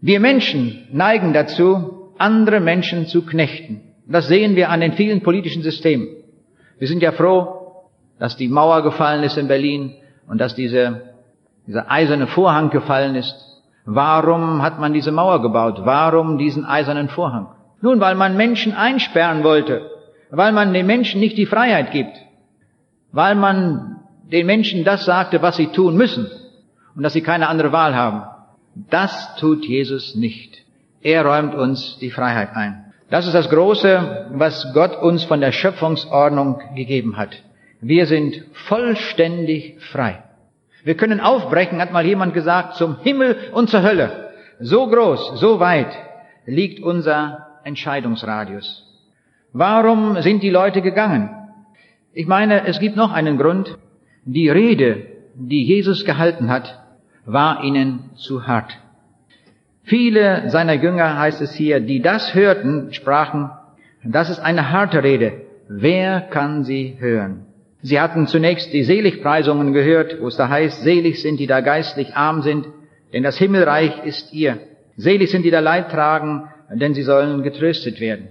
[0.00, 3.82] Wir Menschen neigen dazu, andere Menschen zu knechten.
[4.06, 6.08] Das sehen wir an den vielen politischen Systemen.
[6.78, 7.84] Wir sind ja froh,
[8.18, 9.94] dass die Mauer gefallen ist in Berlin
[10.26, 11.02] und dass diese,
[11.66, 13.34] dieser eiserne Vorhang gefallen ist.
[13.84, 15.82] Warum hat man diese Mauer gebaut?
[15.84, 17.48] Warum diesen eisernen Vorhang?
[17.80, 19.91] Nun, weil man Menschen einsperren wollte
[20.32, 22.16] weil man den Menschen nicht die Freiheit gibt,
[23.12, 26.26] weil man den Menschen das sagte, was sie tun müssen.
[26.94, 28.24] und dass sie keine andere Wahl haben.
[28.90, 30.58] Das tut Jesus nicht.
[31.00, 32.92] Er räumt uns die Freiheit ein.
[33.10, 37.30] Das ist das Große, was Gott uns von der Schöpfungsordnung gegeben hat.
[37.80, 40.22] Wir sind vollständig frei.
[40.84, 44.30] Wir können aufbrechen, hat mal jemand gesagt, zum Himmel und zur Hölle.
[44.60, 45.92] So groß, so weit
[46.44, 48.91] liegt unser Entscheidungsradius.
[49.52, 51.28] Warum sind die Leute gegangen?
[52.14, 53.76] Ich meine, es gibt noch einen Grund.
[54.24, 56.80] Die Rede, die Jesus gehalten hat,
[57.26, 58.78] war ihnen zu hart.
[59.84, 63.50] Viele seiner Jünger, heißt es hier, die das hörten, sprachen,
[64.04, 65.42] das ist eine harte Rede.
[65.68, 67.46] Wer kann sie hören?
[67.82, 72.14] Sie hatten zunächst die Seligpreisungen gehört, wo es da heißt, selig sind, die da geistlich
[72.14, 72.66] arm sind,
[73.12, 74.58] denn das Himmelreich ist ihr.
[74.96, 78.28] Selig sind, die da Leid tragen, denn sie sollen getröstet werden.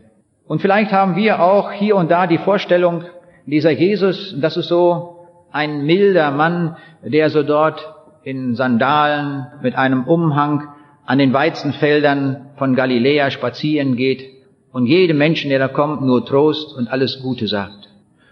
[0.52, 3.06] Und vielleicht haben wir auch hier und da die Vorstellung,
[3.46, 10.04] dieser Jesus, das ist so ein milder Mann, der so dort in Sandalen mit einem
[10.04, 10.68] Umhang
[11.06, 14.26] an den Weizenfeldern von Galiläa spazieren geht
[14.74, 17.88] und jedem Menschen, der da kommt, nur Trost und alles Gute sagt.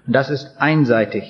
[0.06, 1.24] Und das ist einseitig.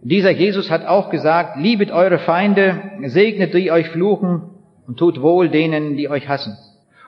[0.00, 4.50] Dieser Jesus hat auch gesagt, liebet eure Feinde, segnet die euch fluchen
[4.88, 6.58] und tut wohl denen, die euch hassen.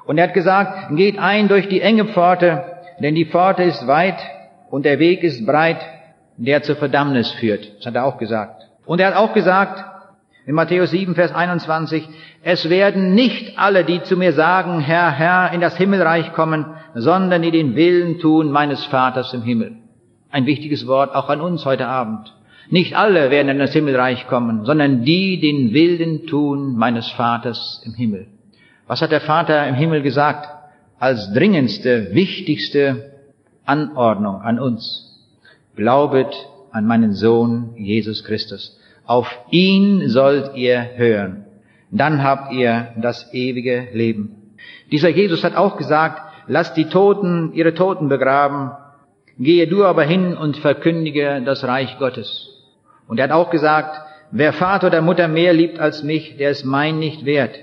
[0.07, 4.19] Und er hat gesagt, geht ein durch die enge Pforte, denn die Pforte ist weit
[4.71, 5.81] und der Weg ist breit,
[6.37, 7.79] der zur Verdammnis führt.
[7.79, 8.67] Das hat er auch gesagt.
[8.85, 9.85] Und er hat auch gesagt,
[10.47, 12.09] in Matthäus 7, Vers 21,
[12.43, 17.43] es werden nicht alle, die zu mir sagen, Herr, Herr, in das Himmelreich kommen, sondern
[17.43, 19.77] die den Willen tun meines Vaters im Himmel.
[20.31, 22.33] Ein wichtiges Wort auch an uns heute Abend.
[22.69, 27.95] Nicht alle werden in das Himmelreich kommen, sondern die den Willen tun meines Vaters im
[27.95, 28.29] Himmel.
[28.87, 30.56] Was hat der Vater im Himmel gesagt
[30.99, 33.13] als dringendste, wichtigste
[33.65, 35.03] Anordnung an uns?
[35.77, 36.35] Glaubet
[36.73, 38.79] an meinen Sohn Jesus Christus.
[39.05, 41.45] Auf ihn sollt ihr hören.
[41.91, 44.55] Dann habt ihr das ewige Leben.
[44.91, 48.73] Dieser Jesus hat auch gesagt, lasst die Toten ihre Toten begraben,
[49.39, 52.49] gehe du aber hin und verkündige das Reich Gottes.
[53.07, 56.65] Und er hat auch gesagt, wer Vater oder Mutter mehr liebt als mich, der ist
[56.65, 57.57] mein nicht wert.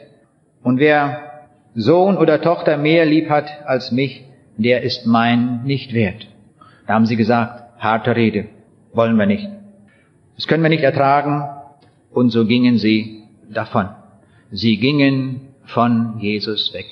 [0.62, 1.33] Und wer
[1.76, 4.24] Sohn oder Tochter mehr lieb hat als mich,
[4.58, 6.28] der ist mein nicht wert.
[6.88, 8.46] Da haben sie gesagt, harte Rede.
[8.94, 9.48] Wollen wir nicht.
[10.36, 11.44] Das können wir nicht ertragen.
[12.12, 13.90] Und so gingen sie davon.
[14.52, 16.86] Sie gingen von Jesus weg.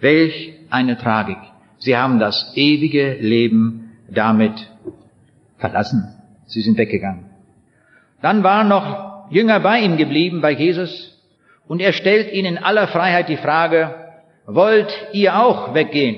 [0.00, 1.38] Welch eine Tragik.
[1.78, 4.70] Sie haben das ewige Leben damit
[5.58, 6.08] verlassen.
[6.46, 7.26] Sie sind weggegangen.
[8.22, 11.18] Dann waren noch Jünger bei ihm geblieben, bei Jesus,
[11.66, 14.01] und er stellt ihnen in aller Freiheit die Frage,
[14.54, 16.16] wollt ihr auch weggehen?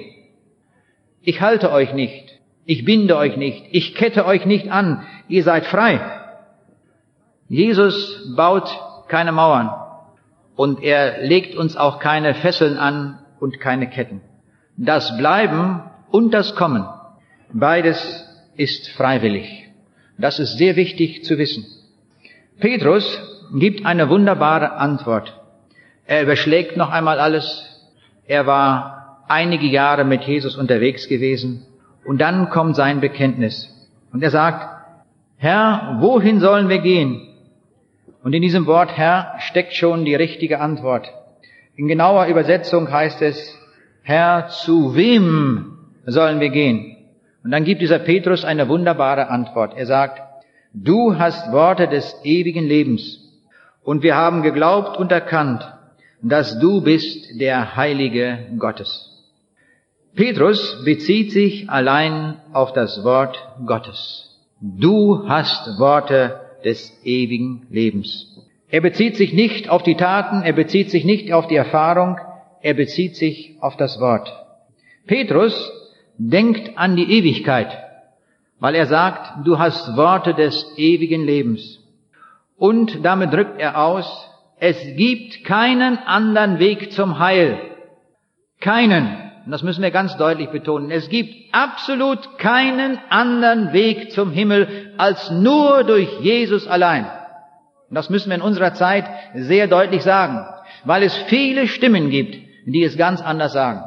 [1.22, 2.24] Ich halte euch nicht.
[2.66, 6.00] Ich binde euch nicht, ich kette euch nicht an, ihr seid frei.
[7.48, 8.68] Jesus baut
[9.08, 9.70] keine Mauern
[10.56, 14.22] und er legt uns auch keine Fesseln an und keine Ketten.
[14.78, 16.86] Das Bleiben und das Kommen,
[17.52, 19.68] beides ist freiwillig.
[20.16, 21.66] Das ist sehr wichtig zu wissen.
[22.60, 23.04] Petrus
[23.58, 25.38] gibt eine wunderbare Antwort.
[26.06, 27.73] Er überschlägt noch einmal alles.
[28.26, 31.66] Er war einige Jahre mit Jesus unterwegs gewesen.
[32.04, 33.70] Und dann kommt sein Bekenntnis.
[34.12, 34.68] Und er sagt,
[35.36, 37.28] Herr, wohin sollen wir gehen?
[38.22, 41.12] Und in diesem Wort Herr steckt schon die richtige Antwort.
[41.76, 43.58] In genauer Übersetzung heißt es,
[44.02, 46.96] Herr, zu wem sollen wir gehen?
[47.42, 49.76] Und dann gibt dieser Petrus eine wunderbare Antwort.
[49.76, 50.22] Er sagt,
[50.72, 53.20] du hast Worte des ewigen Lebens.
[53.82, 55.73] Und wir haben geglaubt und erkannt,
[56.24, 59.10] dass du bist der Heilige Gottes.
[60.16, 64.30] Petrus bezieht sich allein auf das Wort Gottes.
[64.60, 68.26] Du hast Worte des ewigen Lebens.
[68.70, 72.16] Er bezieht sich nicht auf die Taten, er bezieht sich nicht auf die Erfahrung,
[72.62, 74.32] er bezieht sich auf das Wort.
[75.06, 75.70] Petrus
[76.16, 77.76] denkt an die Ewigkeit,
[78.60, 81.80] weil er sagt, du hast Worte des ewigen Lebens.
[82.56, 84.30] Und damit drückt er aus,
[84.64, 87.60] es gibt keinen anderen Weg zum Heil.
[88.60, 94.30] Keinen und das müssen wir ganz deutlich betonen, es gibt absolut keinen anderen Weg zum
[94.30, 97.04] Himmel als nur durch Jesus allein.
[97.90, 100.46] Und das müssen wir in unserer Zeit sehr deutlich sagen,
[100.84, 103.82] weil es viele Stimmen gibt, die es ganz anders sagen.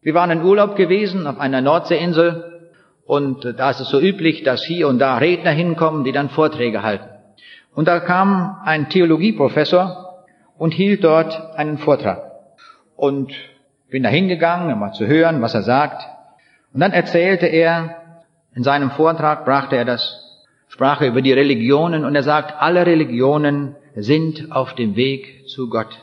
[0.00, 2.70] Wir waren in Urlaub gewesen auf einer Nordseeinsel
[3.04, 6.82] und da ist es so üblich, dass hier und da Redner hinkommen, die dann Vorträge
[6.82, 7.10] halten.
[7.74, 10.11] Und da kam ein Theologieprofessor
[10.62, 12.22] und hielt dort einen Vortrag.
[12.94, 13.32] Und
[13.90, 16.06] bin da hingegangen, um mal zu hören, was er sagt.
[16.72, 17.96] Und dann erzählte er,
[18.54, 20.22] in seinem Vortrag brachte er das
[20.68, 25.68] sprach er über die Religionen und er sagt, alle Religionen sind auf dem Weg zu
[25.68, 25.98] Gott.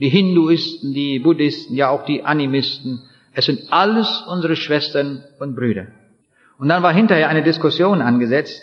[0.00, 3.02] Die Hinduisten, die Buddhisten, ja auch die Animisten,
[3.34, 5.88] es sind alles unsere Schwestern und Brüder.
[6.58, 8.62] Und dann war hinterher eine Diskussion angesetzt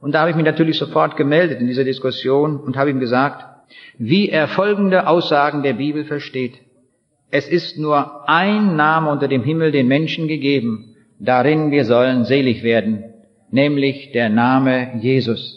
[0.00, 3.49] und da habe ich mich natürlich sofort gemeldet in dieser Diskussion und habe ihm gesagt,
[3.98, 6.60] wie er folgende Aussagen der Bibel versteht.
[7.30, 12.62] Es ist nur ein Name unter dem Himmel den Menschen gegeben, darin wir sollen selig
[12.62, 13.04] werden,
[13.50, 15.56] nämlich der Name Jesus.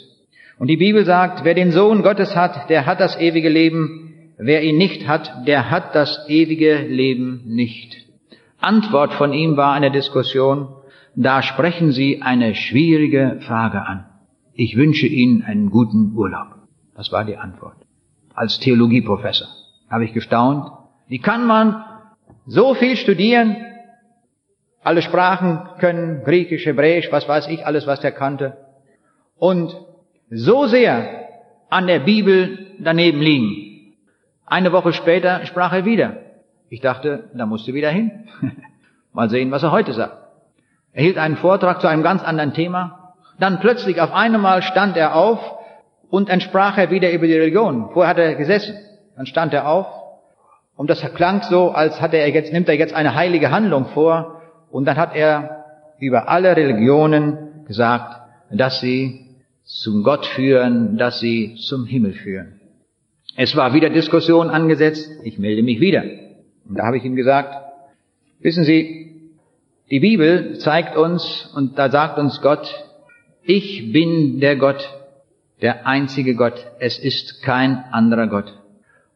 [0.59, 4.61] Und die Bibel sagt, wer den Sohn Gottes hat, der hat das ewige Leben, wer
[4.61, 7.97] ihn nicht hat, der hat das ewige Leben nicht.
[8.59, 10.67] Antwort von ihm war eine Diskussion,
[11.15, 14.05] da sprechen Sie eine schwierige Frage an.
[14.53, 16.47] Ich wünsche Ihnen einen guten Urlaub.
[16.95, 17.82] Das war die Antwort.
[18.35, 19.47] Als Theologieprofessor
[19.89, 20.71] habe ich gestaunt.
[21.07, 21.83] Wie kann man
[22.45, 23.55] so viel studieren,
[24.83, 28.57] alle Sprachen können, Griechisch, Hebräisch, was weiß ich, alles, was er kannte,
[29.37, 29.75] und
[30.29, 31.29] so sehr
[31.69, 33.93] an der Bibel daneben liegen.
[34.45, 36.17] Eine Woche später sprach er wieder.
[36.69, 38.27] Ich dachte, da musst du wieder hin.
[39.13, 40.17] Mal sehen, was er heute sagt.
[40.91, 43.15] Er hielt einen Vortrag zu einem ganz anderen Thema.
[43.39, 45.39] Dann plötzlich auf einmal stand er auf
[46.13, 47.89] und entsprach er wieder über die Religion.
[47.91, 48.75] Vorher hat er gesessen.
[49.15, 49.87] Dann stand er auf
[50.75, 54.39] und das klang so, als hat er jetzt, nimmt er jetzt eine heilige Handlung vor
[54.69, 55.65] und dann hat er
[55.97, 58.15] über alle Religionen gesagt,
[58.51, 59.25] dass sie
[59.63, 62.61] zum Gott führen, dass sie zum Himmel führen.
[63.35, 66.03] Es war wieder Diskussion angesetzt, ich melde mich wieder.
[66.69, 67.55] Und da habe ich ihm gesagt,
[68.39, 69.31] wissen Sie,
[69.89, 72.67] die Bibel zeigt uns und da sagt uns Gott,
[73.41, 74.87] ich bin der Gott,
[75.63, 78.53] der einzige Gott, es ist kein anderer Gott.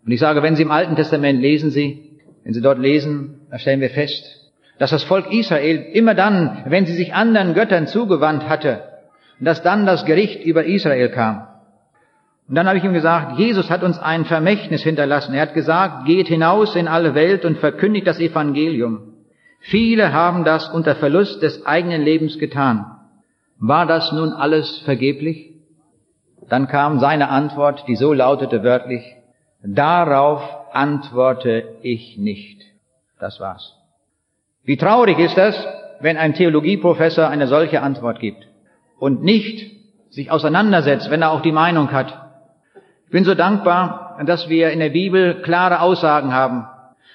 [0.05, 3.59] Und ich sage, wenn Sie im Alten Testament lesen Sie, wenn Sie dort lesen, da
[3.59, 4.23] stellen wir fest,
[4.79, 8.81] dass das Volk Israel immer dann, wenn sie sich anderen Göttern zugewandt hatte,
[9.41, 11.47] dass dann das Gericht über Israel kam.
[12.47, 15.33] Und dann habe ich ihm gesagt, Jesus hat uns ein Vermächtnis hinterlassen.
[15.33, 19.15] Er hat gesagt, geht hinaus in alle Welt und verkündigt das Evangelium.
[19.59, 22.85] Viele haben das unter Verlust des eigenen Lebens getan.
[23.59, 25.56] War das nun alles vergeblich?
[26.49, 29.03] Dann kam seine Antwort, die so lautete wörtlich,
[29.63, 32.61] darauf antworte ich nicht.
[33.19, 33.73] Das war's.
[34.63, 35.55] Wie traurig ist das,
[35.99, 38.47] wenn ein Theologieprofessor eine solche Antwort gibt
[38.99, 39.71] und nicht
[40.09, 42.13] sich auseinandersetzt, wenn er auch die Meinung hat.
[43.05, 46.67] Ich bin so dankbar, dass wir in der Bibel klare Aussagen haben,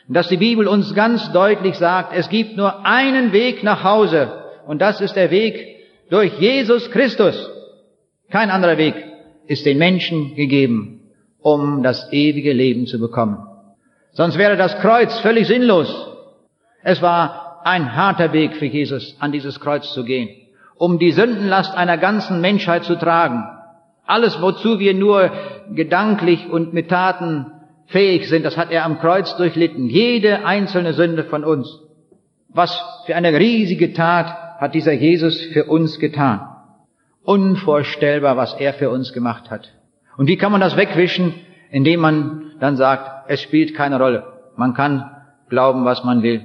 [0.08, 4.80] dass die Bibel uns ganz deutlich sagt, es gibt nur einen Weg nach Hause und
[4.80, 5.76] das ist der Weg
[6.10, 7.50] durch Jesus Christus.
[8.30, 9.11] Kein anderer Weg
[9.46, 11.00] ist den Menschen gegeben,
[11.40, 13.38] um das ewige Leben zu bekommen.
[14.12, 16.08] Sonst wäre das Kreuz völlig sinnlos.
[16.82, 20.28] Es war ein harter Weg für Jesus, an dieses Kreuz zu gehen
[20.82, 23.44] um die Sündenlast einer ganzen Menschheit zu tragen.
[24.04, 25.30] Alles, wozu wir nur
[25.72, 27.46] gedanklich und mit Taten
[27.86, 29.88] fähig sind, das hat er am Kreuz durchlitten.
[29.88, 31.68] Jede einzelne Sünde von uns.
[32.48, 32.76] Was
[33.06, 34.26] für eine riesige Tat
[34.58, 36.48] hat dieser Jesus für uns getan.
[37.24, 39.72] Unvorstellbar, was er für uns gemacht hat.
[40.16, 41.34] Und wie kann man das wegwischen,
[41.70, 44.24] indem man dann sagt, es spielt keine Rolle.
[44.56, 45.10] Man kann
[45.48, 46.42] glauben, was man will.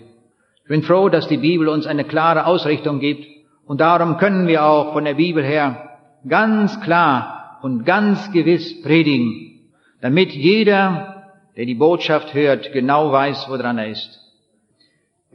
[0.63, 3.25] Ich bin froh, dass die Bibel uns eine klare Ausrichtung gibt
[3.65, 9.71] und darum können wir auch von der Bibel her ganz klar und ganz gewiss predigen,
[10.01, 14.19] damit jeder, der die Botschaft hört, genau weiß, woran er ist.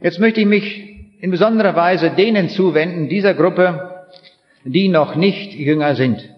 [0.01, 3.92] Jetzt möchte ich mich in besonderer Weise denen zuwenden, dieser Gruppe,
[4.65, 6.29] die noch nicht jünger sind,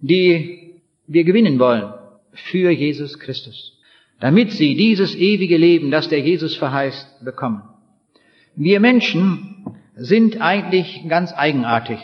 [0.00, 1.92] die wir gewinnen wollen
[2.32, 3.78] für Jesus Christus,
[4.20, 7.62] damit sie dieses ewige Leben, das der Jesus verheißt, bekommen.
[8.56, 11.98] Wir Menschen sind eigentlich ganz eigenartig.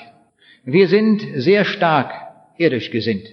[0.64, 2.12] Wir sind sehr stark
[2.56, 3.26] irdisch gesinnt.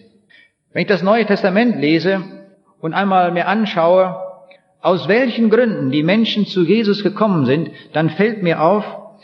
[0.74, 2.24] Wenn ich das Neue Testament lese
[2.80, 4.16] und einmal mir anschaue,
[4.82, 8.84] aus welchen Gründen die Menschen zu Jesus gekommen sind, dann fällt mir auf,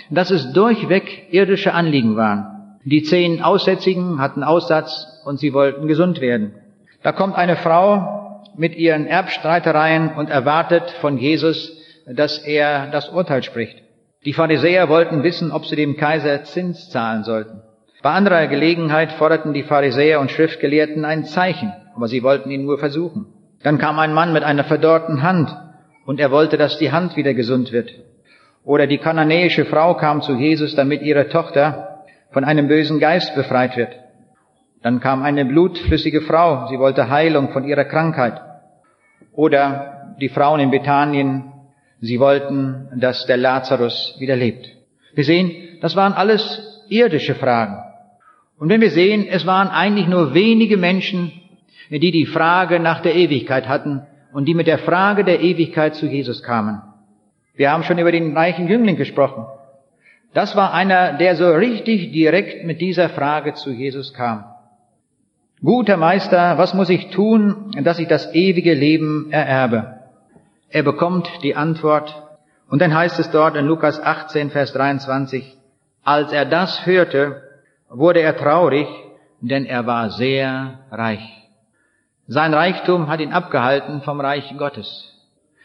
[0.10, 2.57] dass es durchweg irdische Anliegen waren.
[2.90, 6.54] Die zehn Aussätzigen hatten Aussatz und sie wollten gesund werden.
[7.04, 11.70] Da kommt eine Frau mit ihren Erbstreitereien und erwartet von Jesus,
[12.06, 13.84] dass er das Urteil spricht.
[14.24, 17.62] Die Pharisäer wollten wissen, ob sie dem Kaiser Zins zahlen sollten.
[18.04, 22.78] Bei anderer Gelegenheit forderten die Pharisäer und Schriftgelehrten ein Zeichen, aber sie wollten ihn nur
[22.78, 23.26] versuchen.
[23.64, 25.54] Dann kam ein Mann mit einer verdorrten Hand
[26.06, 27.92] und er wollte, dass die Hand wieder gesund wird.
[28.64, 31.97] Oder die kananäische Frau kam zu Jesus, damit ihre Tochter
[32.32, 33.96] von einem bösen Geist befreit wird.
[34.82, 38.42] Dann kam eine blutflüssige Frau, sie wollte Heilung von ihrer Krankheit.
[39.34, 41.54] Oder die Frauen in Bethanien
[42.00, 44.68] Sie wollten, dass der Lazarus wieder lebt.
[45.16, 47.78] Wir sehen, das waren alles irdische Fragen.
[48.60, 51.32] Und wenn wir sehen, es waren eigentlich nur wenige Menschen,
[51.90, 56.06] die die Frage nach der Ewigkeit hatten und die mit der Frage der Ewigkeit zu
[56.06, 56.82] Jesus kamen.
[57.56, 59.46] Wir haben schon über den reichen Jüngling gesprochen.
[60.34, 64.46] Das war einer, der so richtig direkt mit dieser Frage zu Jesus kam.
[65.64, 70.02] Guter Meister, was muss ich tun, dass ich das ewige Leben ererbe?
[70.70, 72.24] Er bekommt die Antwort.
[72.70, 75.58] Und dann heißt es dort in Lukas 18, Vers 23,
[76.04, 77.42] als er das hörte,
[77.90, 78.88] wurde er traurig,
[79.42, 81.26] denn er war sehr reich.
[82.28, 85.14] Sein Reichtum hat ihn abgehalten vom Reich Gottes.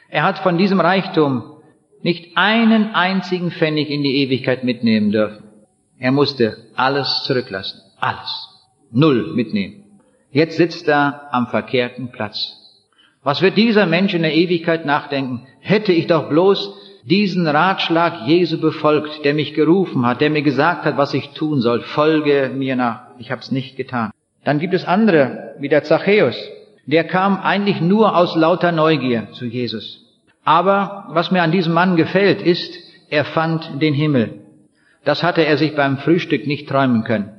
[0.08, 1.61] Er hat von diesem Reichtum
[2.02, 5.44] nicht einen einzigen Pfennig in die Ewigkeit mitnehmen dürfen.
[5.98, 7.80] Er musste alles zurücklassen.
[8.00, 8.48] Alles.
[8.90, 9.84] Null mitnehmen.
[10.30, 12.58] Jetzt sitzt er am verkehrten Platz.
[13.22, 15.46] Was wird dieser Mensch in der Ewigkeit nachdenken?
[15.60, 16.74] Hätte ich doch bloß
[17.04, 21.60] diesen Ratschlag Jesu befolgt, der mich gerufen hat, der mir gesagt hat, was ich tun
[21.60, 23.06] soll, folge mir nach.
[23.18, 24.10] Ich habe es nicht getan.
[24.44, 26.36] Dann gibt es andere, wie der Zachäus.
[26.86, 30.01] Der kam eigentlich nur aus lauter Neugier zu Jesus.
[30.44, 32.78] Aber was mir an diesem Mann gefällt, ist,
[33.10, 34.40] er fand den Himmel.
[35.04, 37.32] Das hatte er sich beim Frühstück nicht träumen können.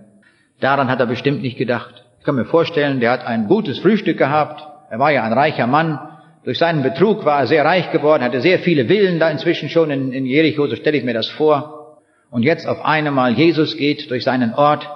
[0.59, 2.05] Daran hat er bestimmt nicht gedacht.
[2.19, 5.67] Ich kann mir vorstellen, der hat ein gutes Frühstück gehabt, er war ja ein reicher
[5.67, 5.99] Mann.
[6.45, 9.91] Durch seinen Betrug war er sehr reich geworden, hatte sehr viele Villen da inzwischen schon
[9.91, 11.97] in, in Jericho, so stelle ich mir das vor.
[12.29, 14.89] Und jetzt auf einmal, Jesus geht durch seinen Ort,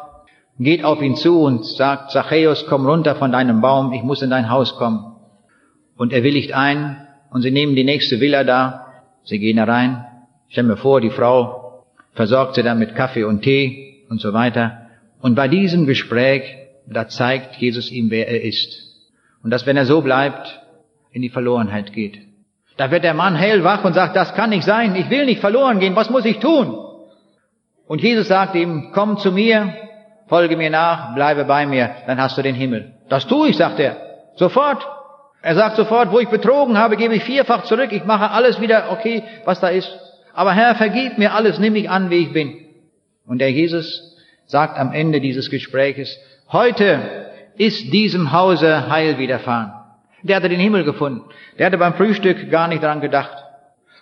[0.60, 4.30] geht auf ihn zu und sagt, Zachäus, komm runter von deinem Baum, ich muss in
[4.30, 5.16] dein Haus kommen.
[5.97, 8.88] Und er willigt ein und sie nehmen die nächste Villa da,
[9.23, 10.05] sie gehen da rein.
[10.49, 14.88] Stell mir vor, die Frau versorgt sie dann mit Kaffee und Tee und so weiter.
[15.21, 16.43] Und bei diesem Gespräch,
[16.86, 18.84] da zeigt Jesus ihm, wer er ist.
[19.43, 20.61] Und dass, wenn er so bleibt,
[21.11, 22.19] in die Verlorenheit geht.
[22.78, 25.80] Da wird der Mann hellwach und sagt, das kann nicht sein, ich will nicht verloren
[25.80, 26.78] gehen, was muss ich tun?
[27.88, 29.73] Und Jesus sagt ihm, komm zu mir,
[30.28, 32.93] folge mir nach, bleibe bei mir, dann hast du den Himmel.
[33.09, 33.97] Das tue ich, sagt er.
[34.36, 34.86] Sofort.
[35.42, 38.92] Er sagt sofort, wo ich betrogen habe, gebe ich vierfach zurück, ich mache alles wieder
[38.92, 39.92] okay, was da ist.
[40.34, 42.54] Aber Herr, vergib mir alles, nimm mich an, wie ich bin.
[43.26, 44.16] Und der Jesus
[44.46, 46.18] sagt am Ende dieses Gespräches,
[46.52, 47.00] heute
[47.58, 49.74] ist diesem Hause Heil widerfahren.
[50.24, 51.24] Der hatte den Himmel gefunden.
[51.58, 53.36] Der hatte beim Frühstück gar nicht dran gedacht.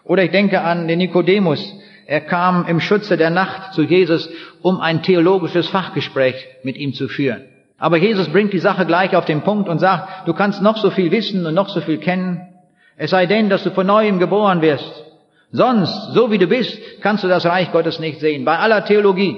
[0.03, 1.73] Oder ich denke an den Nikodemus.
[2.05, 4.29] Er kam im Schutze der Nacht zu Jesus,
[4.61, 7.45] um ein theologisches Fachgespräch mit ihm zu führen.
[7.77, 10.91] Aber Jesus bringt die Sache gleich auf den Punkt und sagt, du kannst noch so
[10.91, 12.41] viel wissen und noch so viel kennen.
[12.97, 15.03] Es sei denn, dass du von neuem geboren wirst.
[15.51, 18.45] Sonst, so wie du bist, kannst du das Reich Gottes nicht sehen.
[18.45, 19.35] Bei aller Theologie.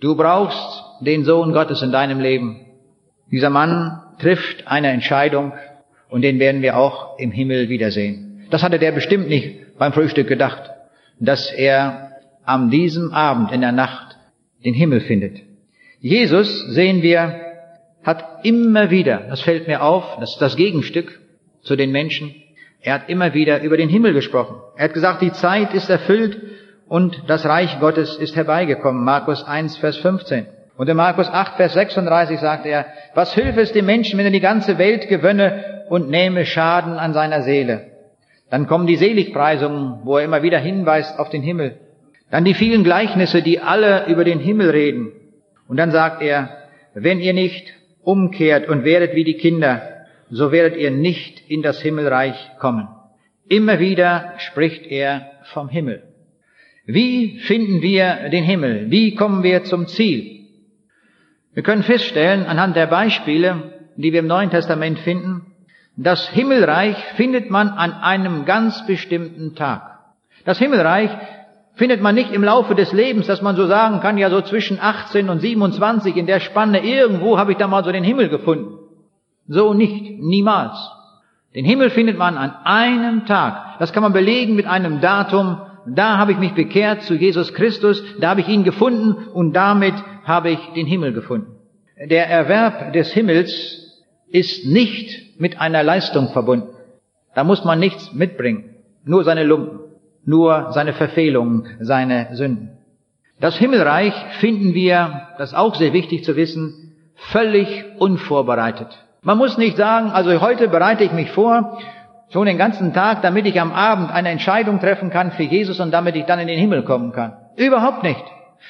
[0.00, 2.66] Du brauchst den Sohn Gottes in deinem Leben.
[3.30, 5.52] Dieser Mann trifft eine Entscheidung
[6.08, 8.46] und den werden wir auch im Himmel wiedersehen.
[8.50, 10.70] Das hatte der bestimmt nicht beim Frühstück gedacht,
[11.18, 12.10] dass er
[12.44, 14.16] am diesem Abend in der Nacht
[14.64, 15.38] den Himmel findet.
[16.00, 17.51] Jesus, sehen wir,
[18.04, 21.20] hat immer wieder, das fällt mir auf, das ist das Gegenstück
[21.62, 22.34] zu den Menschen,
[22.80, 24.56] er hat immer wieder über den Himmel gesprochen.
[24.76, 26.40] Er hat gesagt, die Zeit ist erfüllt
[26.88, 29.04] und das Reich Gottes ist herbeigekommen.
[29.04, 30.46] Markus 1, Vers 15.
[30.76, 34.32] Und in Markus 8, Vers 36 sagt er, was hilft es dem Menschen, wenn er
[34.32, 37.92] die ganze Welt gewönne und nehme Schaden an seiner Seele?
[38.50, 41.78] Dann kommen die Seligpreisungen, wo er immer wieder hinweist auf den Himmel.
[42.32, 45.12] Dann die vielen Gleichnisse, die alle über den Himmel reden.
[45.68, 46.48] Und dann sagt er,
[46.94, 47.72] wenn ihr nicht
[48.02, 52.88] umkehrt und werdet wie die Kinder, so werdet ihr nicht in das Himmelreich kommen.
[53.48, 56.02] Immer wieder spricht er vom Himmel.
[56.86, 58.90] Wie finden wir den Himmel?
[58.90, 60.46] Wie kommen wir zum Ziel?
[61.54, 65.52] Wir können feststellen, anhand der Beispiele, die wir im Neuen Testament finden,
[65.96, 69.98] das Himmelreich findet man an einem ganz bestimmten Tag.
[70.44, 71.10] Das Himmelreich
[71.74, 74.78] findet man nicht im Laufe des Lebens, dass man so sagen kann, ja so zwischen
[74.80, 78.78] 18 und 27 in der Spanne irgendwo habe ich da mal so den Himmel gefunden.
[79.48, 80.76] So nicht, niemals.
[81.54, 83.78] Den Himmel findet man an einem Tag.
[83.78, 85.60] Das kann man belegen mit einem Datum.
[85.86, 89.94] Da habe ich mich bekehrt zu Jesus Christus, da habe ich ihn gefunden und damit
[90.24, 91.56] habe ich den Himmel gefunden.
[91.98, 96.68] Der Erwerb des Himmels ist nicht mit einer Leistung verbunden.
[97.34, 99.80] Da muss man nichts mitbringen, nur seine Lumpen,
[100.24, 102.78] nur seine Verfehlungen, seine Sünden.
[103.40, 108.88] Das Himmelreich finden wir, das ist auch sehr wichtig zu wissen, völlig unvorbereitet.
[109.22, 111.78] Man muss nicht sagen, also heute bereite ich mich vor,
[112.32, 115.90] schon den ganzen Tag, damit ich am Abend eine Entscheidung treffen kann für Jesus und
[115.90, 117.36] damit ich dann in den Himmel kommen kann.
[117.56, 118.22] Überhaupt nicht.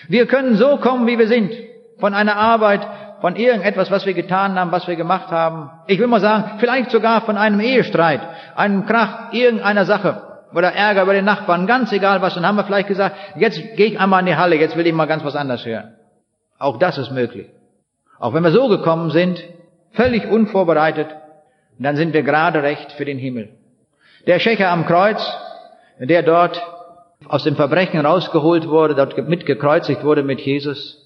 [0.08, 1.52] Wir können so kommen, wie wir sind.
[1.98, 2.80] Von einer Arbeit,
[3.20, 5.70] von irgendetwas, was wir getan haben, was wir gemacht haben.
[5.86, 8.20] Ich will mal sagen, vielleicht sogar von einem Ehestreit,
[8.56, 12.34] einem Krach, irgendeiner Sache oder Ärger über den Nachbarn, ganz egal was.
[12.34, 14.92] Dann haben wir vielleicht gesagt, jetzt gehe ich einmal in die Halle, jetzt will ich
[14.92, 15.94] mal ganz was anderes hören.
[16.58, 17.48] Auch das ist möglich.
[18.18, 19.42] Auch wenn wir so gekommen sind,
[19.92, 21.08] völlig unvorbereitet,
[21.78, 23.50] dann sind wir gerade recht für den Himmel.
[24.26, 25.20] Der Schächer am Kreuz,
[25.98, 26.62] der dort
[27.28, 30.98] aus dem Verbrechen rausgeholt wurde, dort mitgekreuzigt wurde mit Jesus,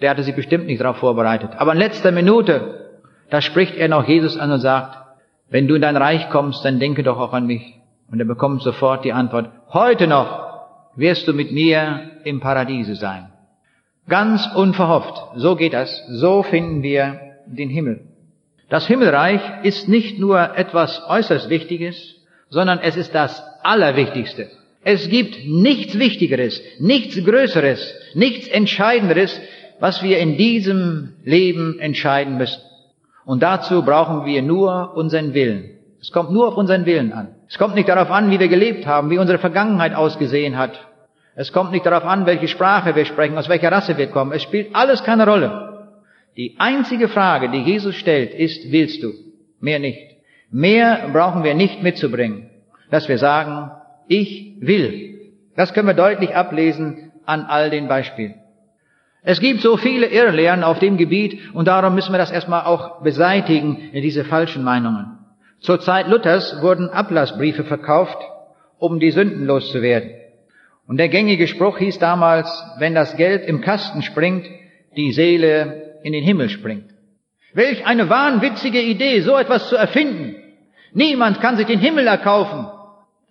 [0.00, 1.50] der hatte sich bestimmt nicht darauf vorbereitet.
[1.56, 3.00] Aber in letzter Minute,
[3.30, 4.98] da spricht er noch Jesus an und sagt,
[5.50, 7.73] wenn du in dein Reich kommst, dann denke doch auch an mich.
[8.10, 10.44] Und er bekommt sofort die Antwort, heute noch
[10.96, 13.32] wirst du mit mir im Paradiese sein.
[14.08, 15.14] Ganz unverhofft.
[15.36, 16.04] So geht das.
[16.08, 18.06] So finden wir den Himmel.
[18.68, 22.16] Das Himmelreich ist nicht nur etwas äußerst Wichtiges,
[22.48, 24.50] sondern es ist das Allerwichtigste.
[24.82, 29.40] Es gibt nichts Wichtigeres, nichts Größeres, nichts Entscheidenderes,
[29.80, 32.60] was wir in diesem Leben entscheiden müssen.
[33.24, 35.70] Und dazu brauchen wir nur unseren Willen.
[36.00, 37.33] Es kommt nur auf unseren Willen an.
[37.48, 40.80] Es kommt nicht darauf an, wie wir gelebt haben, wie unsere Vergangenheit ausgesehen hat.
[41.36, 44.32] Es kommt nicht darauf an, welche Sprache wir sprechen, aus welcher Rasse wir kommen.
[44.32, 45.88] Es spielt alles keine Rolle.
[46.36, 49.12] Die einzige Frage, die Jesus stellt, ist, willst du?
[49.60, 50.16] Mehr nicht.
[50.50, 52.50] Mehr brauchen wir nicht mitzubringen,
[52.90, 53.70] dass wir sagen,
[54.08, 55.32] ich will.
[55.56, 58.34] Das können wir deutlich ablesen an all den Beispielen.
[59.22, 63.02] Es gibt so viele Irrlehren auf dem Gebiet und darum müssen wir das erstmal auch
[63.02, 65.18] beseitigen, diese falschen Meinungen.
[65.64, 68.18] Zur Zeit Luthers wurden Ablassbriefe verkauft,
[68.78, 70.10] um die Sünden loszuwerden.
[70.86, 74.44] Und der gängige Spruch hieß damals, wenn das Geld im Kasten springt,
[74.94, 76.90] die Seele in den Himmel springt.
[77.54, 80.36] Welch eine wahnwitzige Idee, so etwas zu erfinden.
[80.92, 82.66] Niemand kann sich den Himmel erkaufen.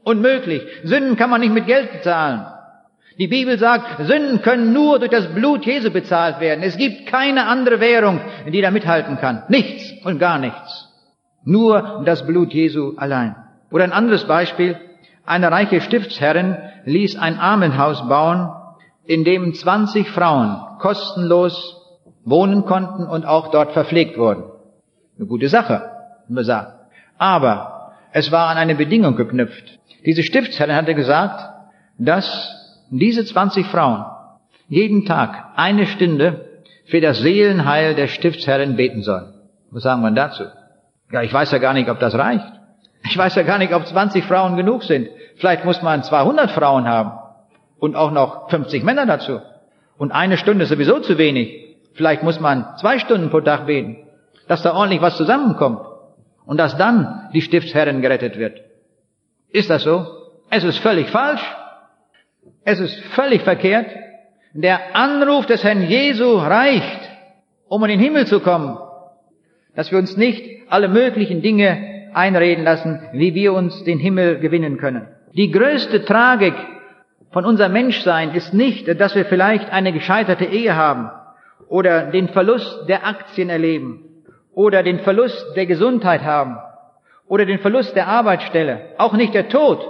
[0.03, 0.63] Unmöglich.
[0.86, 2.47] Sünden kann man nicht mit Geld bezahlen.
[3.19, 6.63] Die Bibel sagt, Sünden können nur durch das Blut Jesu bezahlt werden.
[6.63, 8.21] Es gibt keine andere Währung,
[8.51, 9.43] die da mithalten kann.
[9.49, 10.82] Nichts und gar nichts.
[11.46, 13.36] Nur das Blut Jesu allein.
[13.72, 14.78] Oder ein anderes Beispiel.
[15.26, 18.50] Eine reiche Stiftsherrin ließ ein Armenhaus bauen,
[19.06, 21.82] in dem 20 Frauen kostenlos
[22.26, 24.44] wohnen konnten und auch dort verpflegt wurden.
[25.18, 25.82] Eine gute Sache,
[26.28, 26.74] man sagt.
[27.18, 29.80] Aber es war an eine Bedingung geknüpft.
[30.06, 31.50] Diese Stiftsherrin hatte gesagt,
[31.98, 34.06] dass diese 20 Frauen
[34.68, 36.50] jeden Tag eine Stunde
[36.86, 39.34] für das Seelenheil der Stiftsherrin beten sollen.
[39.72, 40.44] Was sagen wir dazu?
[41.14, 42.51] Ja, ich weiß ja gar nicht, ob das reicht.
[43.05, 45.09] Ich weiß ja gar nicht, ob 20 Frauen genug sind.
[45.36, 47.20] Vielleicht muss man 200 Frauen haben
[47.78, 49.39] und auch noch 50 Männer dazu.
[49.99, 51.78] Und eine Stunde ist sowieso zu wenig.
[51.93, 54.07] Vielleicht muss man zwei Stunden pro Tag beten,
[54.47, 55.82] dass da ordentlich was zusammenkommt
[56.47, 58.61] und dass dann die Stiftsherrin gerettet wird.
[59.49, 60.07] Ist das so?
[60.49, 61.43] Es ist völlig falsch.
[62.66, 63.86] Es ist völlig verkehrt.
[64.53, 67.01] Der Anruf des Herrn Jesu reicht,
[67.68, 68.80] um in den Himmel zu kommen.
[69.76, 74.78] Dass wir uns nicht alle möglichen Dinge einreden lassen, wie wir uns den Himmel gewinnen
[74.78, 75.07] können.
[75.34, 76.53] Die größte Tragik
[77.32, 81.09] von unserem Menschsein ist nicht, dass wir vielleicht eine gescheiterte Ehe haben
[81.67, 84.05] oder den Verlust der Aktien erleben
[84.53, 86.57] oder den Verlust der Gesundheit haben
[87.28, 89.84] oder den Verlust der Arbeitsstelle, auch nicht der Tod.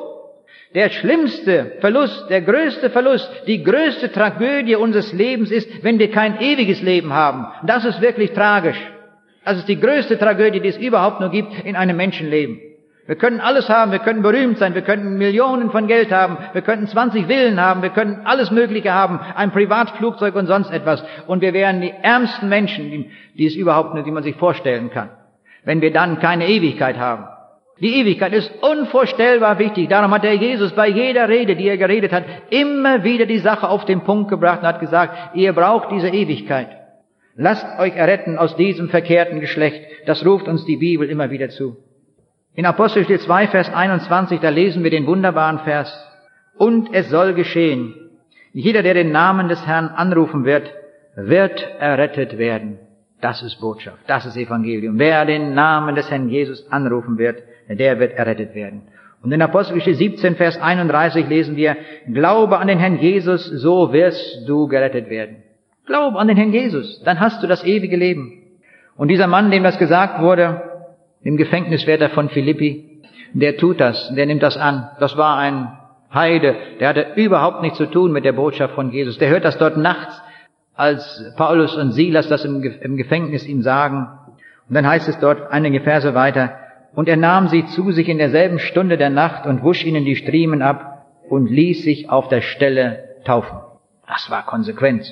[0.73, 6.39] Der schlimmste Verlust, der größte Verlust, die größte Tragödie unseres Lebens ist, wenn wir kein
[6.39, 7.45] ewiges Leben haben.
[7.67, 8.79] Das ist wirklich tragisch.
[9.45, 12.59] Das ist die größte Tragödie, die es überhaupt nur gibt in einem Menschenleben.
[13.05, 16.61] Wir können alles haben, wir können berühmt sein, wir können Millionen von Geld haben, wir
[16.61, 21.03] könnten 20 Villen haben, wir können alles Mögliche haben, ein Privatflugzeug und sonst etwas.
[21.27, 24.89] Und wir wären die ärmsten Menschen, die, die es überhaupt nur, die man sich vorstellen
[24.89, 25.09] kann.
[25.65, 27.27] Wenn wir dann keine Ewigkeit haben.
[27.81, 29.89] Die Ewigkeit ist unvorstellbar wichtig.
[29.89, 33.67] Darum hat der Jesus bei jeder Rede, die er geredet hat, immer wieder die Sache
[33.67, 36.69] auf den Punkt gebracht und hat gesagt, ihr braucht diese Ewigkeit.
[37.35, 39.83] Lasst euch erretten aus diesem verkehrten Geschlecht.
[40.05, 41.77] Das ruft uns die Bibel immer wieder zu.
[42.53, 45.91] In Apostelgeschichte 2, Vers 21, da lesen wir den wunderbaren Vers.
[46.57, 47.95] Und es soll geschehen.
[48.51, 50.71] Jeder, der den Namen des Herrn anrufen wird,
[51.15, 52.77] wird errettet werden.
[53.19, 53.97] Das ist Botschaft.
[54.05, 54.99] Das ist Evangelium.
[54.99, 58.83] Wer den Namen des Herrn Jesus anrufen wird, der wird errettet werden.
[59.23, 61.77] Und in Apostelgeschichte 17, Vers 31 lesen wir,
[62.11, 65.37] Glaube an den Herrn Jesus, so wirst du gerettet werden.
[65.85, 68.41] Glaube an den Herrn Jesus, dann hast du das ewige Leben.
[68.95, 70.61] Und dieser Mann, dem das gesagt wurde,
[71.21, 73.01] im Gefängniswärter von Philippi,
[73.33, 74.89] der tut das, der nimmt das an.
[74.99, 75.77] Das war ein
[76.13, 79.17] Heide, der hatte überhaupt nichts zu tun mit der Botschaft von Jesus.
[79.17, 80.21] Der hört das dort nachts,
[80.75, 84.07] als Paulus und Silas das im Gefängnis ihm sagen.
[84.69, 86.59] Und dann heißt es dort einige Verse weiter,
[86.95, 90.15] und er nahm sie zu sich in derselben Stunde der Nacht und wusch ihnen die
[90.15, 93.57] Striemen ab und ließ sich auf der Stelle taufen.
[94.07, 95.11] Das war Konsequenz.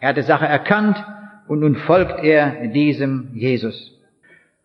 [0.00, 1.04] Er hat die Sache erkannt
[1.48, 3.92] und nun folgt er diesem Jesus.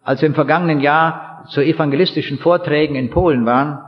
[0.04, 3.80] Als wir im vergangenen Jahr zu evangelistischen Vorträgen in Polen waren,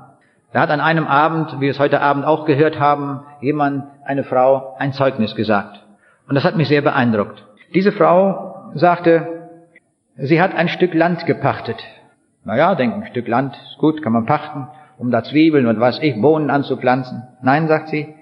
[0.53, 4.23] da hat an einem Abend, wie wir es heute Abend auch gehört haben, jemand, eine
[4.23, 5.83] Frau, ein Zeugnis gesagt.
[6.27, 7.43] Und das hat mich sehr beeindruckt.
[7.73, 9.49] Diese Frau sagte,
[10.15, 11.83] sie hat ein Stück Land gepachtet.
[12.45, 14.67] Naja, denken, ein Stück Land ist gut, kann man pachten,
[14.97, 17.23] um da Zwiebeln und was ich, Bohnen anzupflanzen.
[17.41, 18.15] Nein, sagt sie,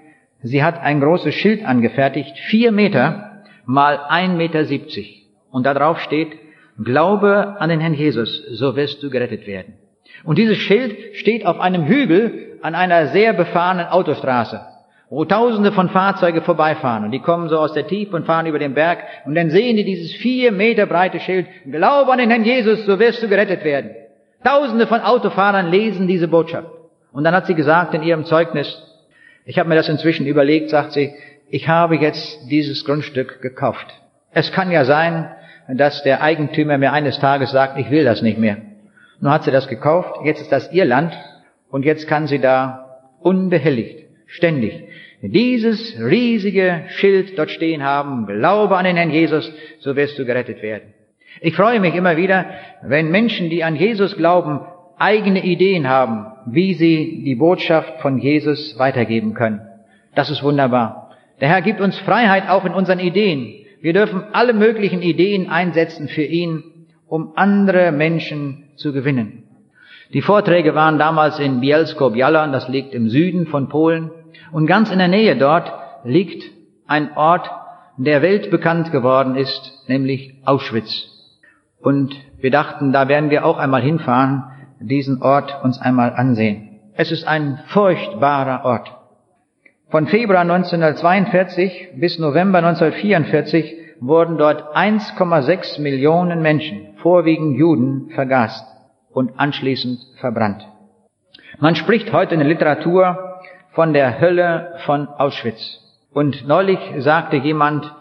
[0.44, 5.26] sie hat ein großes Schild angefertigt, vier Meter mal ein Meter siebzig.
[5.50, 6.38] Und da drauf steht,
[6.82, 9.74] Glaube an den Herrn Jesus, so wirst du gerettet werden.
[10.24, 14.60] Und dieses Schild steht auf einem Hügel an einer sehr befahrenen Autostraße,
[15.08, 17.04] wo Tausende von Fahrzeugen vorbeifahren.
[17.04, 19.04] Und die kommen so aus der Tiefe und fahren über den Berg.
[19.24, 21.46] Und dann sehen die dieses vier Meter breite Schild.
[21.64, 23.90] Glaube an den Herrn Jesus, so wirst du gerettet werden.
[24.42, 26.68] Tausende von Autofahrern lesen diese Botschaft.
[27.12, 28.82] Und dann hat sie gesagt in ihrem Zeugnis,
[29.44, 31.12] ich habe mir das inzwischen überlegt, sagt sie,
[31.48, 33.86] ich habe jetzt dieses Grundstück gekauft.
[34.32, 35.30] Es kann ja sein,
[35.68, 38.58] dass der Eigentümer mir eines Tages sagt, ich will das nicht mehr.
[39.20, 41.16] Nun hat sie das gekauft, jetzt ist das ihr Land
[41.70, 44.84] und jetzt kann sie da unbehelligt, ständig
[45.28, 50.62] dieses riesige Schild dort stehen haben, Glaube an den Herrn Jesus, so wirst du gerettet
[50.62, 50.92] werden.
[51.40, 52.46] Ich freue mich immer wieder,
[52.82, 54.60] wenn Menschen, die an Jesus glauben,
[54.98, 59.60] eigene Ideen haben, wie sie die Botschaft von Jesus weitergeben können.
[60.14, 61.10] Das ist wunderbar.
[61.40, 63.64] Der Herr gibt uns Freiheit auch in unseren Ideen.
[63.80, 66.62] Wir dürfen alle möglichen Ideen einsetzen für ihn,
[67.08, 69.44] um andere Menschen zu gewinnen.
[70.12, 74.10] Die Vorträge waren damals in Bielsko-Biała, das liegt im Süden von Polen.
[74.52, 75.72] Und ganz in der Nähe dort
[76.04, 76.44] liegt
[76.86, 77.50] ein Ort,
[77.96, 81.08] der weltbekannt geworden ist, nämlich Auschwitz.
[81.80, 84.44] Und wir dachten, da werden wir auch einmal hinfahren,
[84.86, 86.80] diesen Ort uns einmal ansehen.
[86.94, 88.94] Es ist ein furchtbarer Ort.
[89.90, 98.66] Von Februar 1942 bis November 1944 wurden dort 1,6 Millionen Menschen, vorwiegend Juden, vergast
[99.12, 100.66] und anschließend verbrannt.
[101.58, 105.80] Man spricht heute in der Literatur von der Hölle von Auschwitz.
[106.12, 107.92] Und neulich sagte jemand,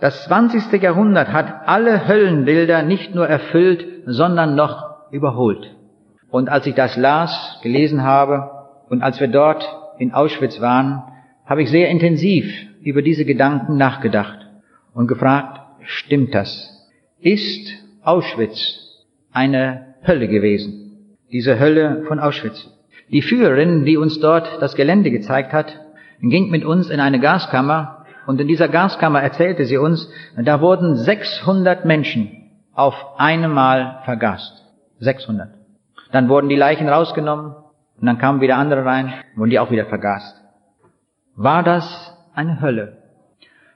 [0.00, 0.80] das 20.
[0.82, 5.76] Jahrhundert hat alle Höllenbilder nicht nur erfüllt, sondern noch überholt.
[6.30, 8.50] Und als ich das las, gelesen habe
[8.88, 9.64] und als wir dort
[9.98, 11.02] in Auschwitz waren,
[11.44, 12.46] habe ich sehr intensiv
[12.82, 14.38] über diese Gedanken nachgedacht
[14.94, 16.88] und gefragt, stimmt das?
[17.20, 17.68] Ist
[18.02, 18.78] Auschwitz
[19.32, 21.08] eine Hölle gewesen?
[21.32, 22.68] Diese Hölle von Auschwitz.
[23.10, 25.80] Die Führerin, die uns dort das Gelände gezeigt hat,
[26.20, 30.94] ging mit uns in eine Gaskammer und in dieser Gaskammer erzählte sie uns, da wurden
[30.94, 34.64] 600 Menschen auf einmal vergast.
[35.00, 35.59] 600.
[36.12, 37.54] Dann wurden die Leichen rausgenommen
[38.00, 40.36] und dann kamen wieder andere rein, wurden die auch wieder vergast.
[41.36, 42.98] War das eine Hölle?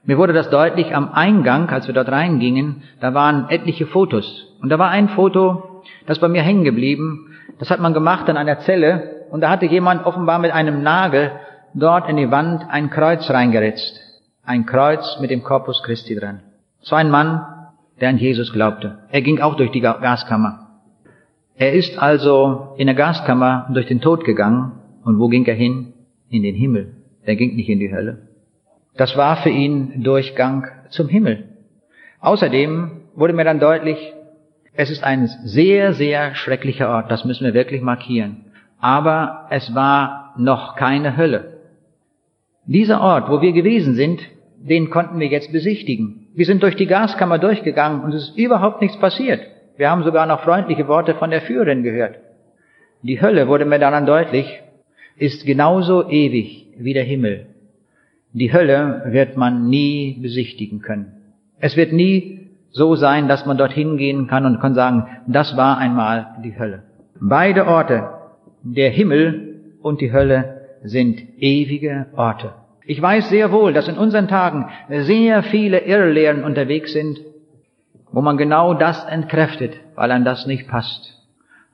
[0.03, 4.55] Mir wurde das deutlich am Eingang, als wir dort reingingen, da waren etliche Fotos.
[4.61, 7.35] Und da war ein Foto, das bei mir hängen geblieben.
[7.59, 11.31] Das hat man gemacht an einer Zelle und da hatte jemand offenbar mit einem Nagel
[11.73, 13.99] dort in die Wand ein Kreuz reingeritzt.
[14.43, 16.41] Ein Kreuz mit dem Corpus Christi dran.
[16.83, 17.43] Es war ein Mann,
[17.99, 18.99] der an Jesus glaubte.
[19.09, 20.64] Er ging auch durch die Gaskammer.
[21.57, 24.73] Er ist also in der Gaskammer durch den Tod gegangen.
[25.03, 25.93] Und wo ging er hin?
[26.29, 26.95] In den Himmel.
[27.23, 28.27] Er ging nicht in die Hölle.
[28.97, 31.45] Das war für ihn Durchgang zum Himmel.
[32.19, 34.13] Außerdem wurde mir dann deutlich,
[34.73, 38.45] es ist ein sehr, sehr schrecklicher Ort, das müssen wir wirklich markieren.
[38.79, 41.59] Aber es war noch keine Hölle.
[42.65, 44.21] Dieser Ort, wo wir gewesen sind,
[44.57, 46.27] den konnten wir jetzt besichtigen.
[46.33, 49.41] Wir sind durch die Gaskammer durchgegangen und es ist überhaupt nichts passiert.
[49.77, 52.15] Wir haben sogar noch freundliche Worte von der Führerin gehört.
[53.01, 54.61] Die Hölle, wurde mir dann deutlich,
[55.17, 57.47] ist genauso ewig wie der Himmel.
[58.33, 61.11] Die Hölle wird man nie besichtigen können.
[61.59, 65.77] Es wird nie so sein, dass man dorthin gehen kann und kann sagen, das war
[65.77, 66.83] einmal die Hölle.
[67.21, 68.09] Beide Orte,
[68.63, 72.53] der Himmel und die Hölle, sind ewige Orte.
[72.85, 77.19] Ich weiß sehr wohl, dass in unseren Tagen sehr viele Irrlehren unterwegs sind,
[78.15, 81.21] wo man genau das entkräftet, weil an das nicht passt.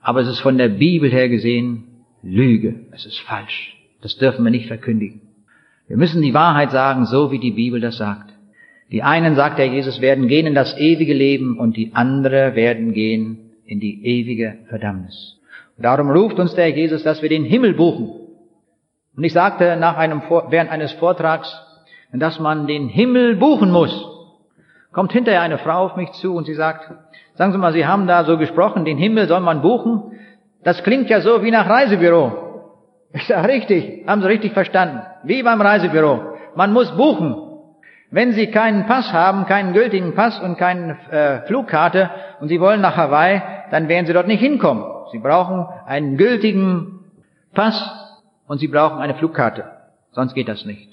[0.02, 1.84] Aber es ist von der Bibel her gesehen
[2.24, 2.88] Lüge.
[2.92, 3.78] Es ist falsch.
[4.02, 5.22] Das dürfen wir nicht verkündigen.
[5.88, 8.34] Wir müssen die Wahrheit sagen, so wie die Bibel das sagt.
[8.90, 12.94] Die einen, sagt der Jesus, werden gehen in das ewige Leben und die andere werden
[12.94, 15.40] gehen in die ewige Verdammnis.
[15.78, 18.10] Und darum ruft uns der Jesus, dass wir den Himmel buchen.
[19.16, 21.56] Und ich sagte nach einem, während eines Vortrags,
[22.12, 24.11] dass man den Himmel buchen muss
[24.92, 26.92] kommt hinterher eine Frau auf mich zu und sie sagt,
[27.36, 30.20] sagen Sie mal, Sie haben da so gesprochen, den Himmel soll man buchen.
[30.64, 32.32] Das klingt ja so wie nach Reisebüro.
[33.14, 35.02] Ich sage, richtig, haben Sie richtig verstanden.
[35.24, 36.22] Wie beim Reisebüro.
[36.56, 37.36] Man muss buchen.
[38.10, 42.10] Wenn Sie keinen Pass haben, keinen gültigen Pass und keine äh, Flugkarte
[42.42, 44.84] und Sie wollen nach Hawaii, dann werden Sie dort nicht hinkommen.
[45.12, 47.06] Sie brauchen einen gültigen
[47.54, 49.64] Pass und Sie brauchen eine Flugkarte.
[50.12, 50.92] Sonst geht das nicht.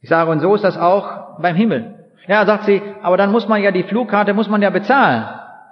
[0.00, 2.03] Ich sage, und so ist das auch beim Himmel.
[2.26, 5.24] Ja, sagt sie, aber dann muss man ja die Flugkarte, muss man ja bezahlen.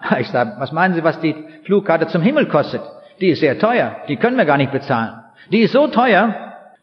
[0.18, 2.82] Ich sage, was meinen Sie, was die Flugkarte zum Himmel kostet?
[3.20, 5.20] Die ist sehr teuer, die können wir gar nicht bezahlen.
[5.52, 6.34] Die ist so teuer,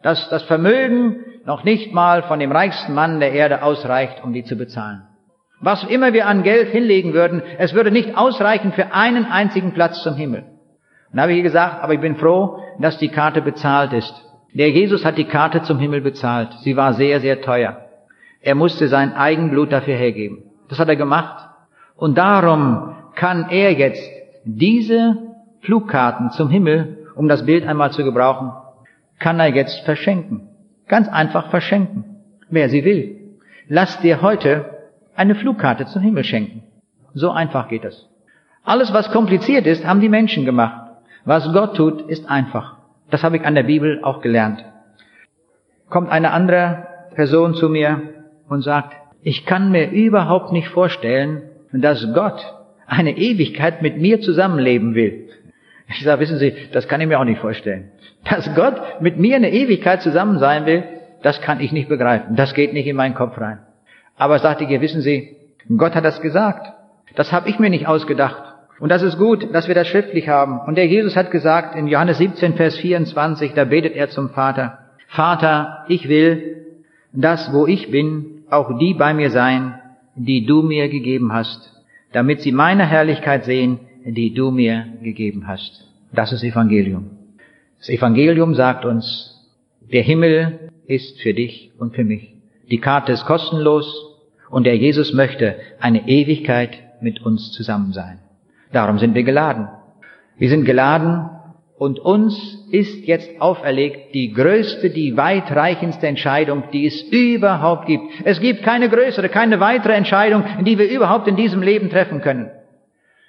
[0.02, 4.46] dass das Vermögen noch nicht mal von dem reichsten Mann der Erde ausreicht, um die
[4.46, 5.04] zu bezahlen.
[5.60, 10.02] Was immer wir an Geld hinlegen würden, es würde nicht ausreichen für einen einzigen Platz
[10.02, 10.42] zum Himmel.
[10.42, 14.14] Und dann habe ich gesagt, aber ich bin froh, dass die Karte bezahlt ist.
[14.54, 16.50] Der Jesus hat die Karte zum Himmel bezahlt.
[16.62, 17.89] Sie war sehr, sehr teuer.
[18.42, 20.44] Er musste sein Eigenblut dafür hergeben.
[20.70, 21.50] Das hat er gemacht.
[21.96, 24.02] Und darum kann er jetzt
[24.46, 25.18] diese
[25.62, 28.52] Flugkarten zum Himmel, um das Bild einmal zu gebrauchen,
[29.20, 30.48] kann er jetzt verschenken.
[30.88, 32.06] Ganz einfach verschenken.
[32.50, 33.38] Wer sie will.
[33.68, 34.78] Lass dir heute
[35.16, 36.64] eine Flugkarte zum Himmel schenken.
[37.14, 38.08] So einfach geht es.
[38.64, 40.92] Alles, was kompliziert ist, haben die Menschen gemacht.
[41.26, 42.78] Was Gott tut, ist einfach.
[43.12, 44.64] Das habe ich an der Bibel auch gelernt.
[45.90, 48.19] Kommt eine andere Person zu mir
[48.50, 52.42] und sagt, ich kann mir überhaupt nicht vorstellen, dass Gott
[52.88, 55.30] eine Ewigkeit mit mir zusammenleben will.
[55.88, 57.92] Ich sage, wissen Sie, das kann ich mir auch nicht vorstellen.
[58.30, 60.84] Dass Gott mit mir eine Ewigkeit zusammen sein will,
[61.22, 62.36] das kann ich nicht begreifen.
[62.36, 63.60] Das geht nicht in meinen Kopf rein.
[64.18, 65.36] Aber sagte ich, wissen Sie,
[65.78, 66.74] Gott hat das gesagt.
[67.16, 68.44] Das habe ich mir nicht ausgedacht.
[68.80, 70.60] Und das ist gut, dass wir das schriftlich haben.
[70.62, 74.80] Und der Jesus hat gesagt in Johannes 17, Vers 24, da betet er zum Vater,
[75.08, 76.66] Vater, ich will,
[77.12, 79.76] dass wo ich bin, auch die bei mir sein,
[80.16, 85.86] die du mir gegeben hast, damit sie meine Herrlichkeit sehen, die du mir gegeben hast.
[86.12, 87.12] Das ist Evangelium.
[87.78, 89.36] Das Evangelium sagt uns,
[89.92, 92.34] der Himmel ist für dich und für mich.
[92.70, 94.10] Die Karte ist kostenlos,
[94.50, 98.20] und der Jesus möchte eine Ewigkeit mit uns zusammen sein.
[98.72, 99.68] Darum sind wir geladen.
[100.38, 101.30] Wir sind geladen
[101.80, 102.38] und uns
[102.72, 108.04] ist jetzt auferlegt die größte, die weitreichendste Entscheidung, die es überhaupt gibt.
[108.26, 112.52] Es gibt keine größere, keine weitere Entscheidung, die wir überhaupt in diesem Leben treffen können.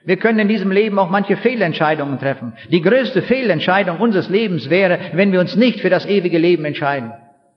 [0.04, 2.54] Wir können in diesem Leben auch manche Fehlentscheidungen treffen.
[2.72, 7.12] Die größte Fehlentscheidung unseres Lebens wäre, wenn wir uns nicht für das ewige Leben entscheiden.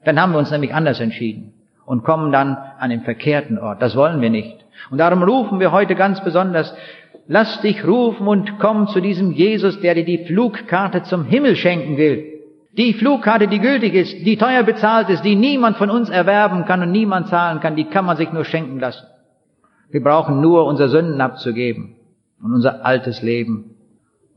[0.05, 1.53] Dann haben wir uns nämlich anders entschieden
[1.87, 3.81] und kommen dann an den verkehrten Ort.
[3.81, 4.63] Das wollen wir nicht.
[4.91, 6.75] Und darum rufen wir heute ganz besonders,
[7.27, 11.97] lass dich rufen und komm zu diesem Jesus, der dir die Flugkarte zum Himmel schenken
[11.97, 12.25] will.
[12.77, 16.81] Die Flugkarte, die gültig ist, die teuer bezahlt ist, die niemand von uns erwerben kann
[16.81, 19.05] und niemand zahlen kann, die kann man sich nur schenken lassen.
[19.91, 21.95] Wir brauchen nur unsere Sünden abzugeben
[22.41, 23.75] und unser altes Leben.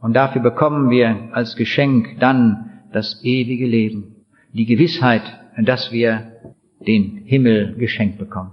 [0.01, 4.17] Und dafür bekommen wir als Geschenk dann das ewige Leben.
[4.53, 5.23] Die Gewissheit,
[5.57, 6.33] dass wir
[6.87, 8.53] den Himmel geschenkt bekommen.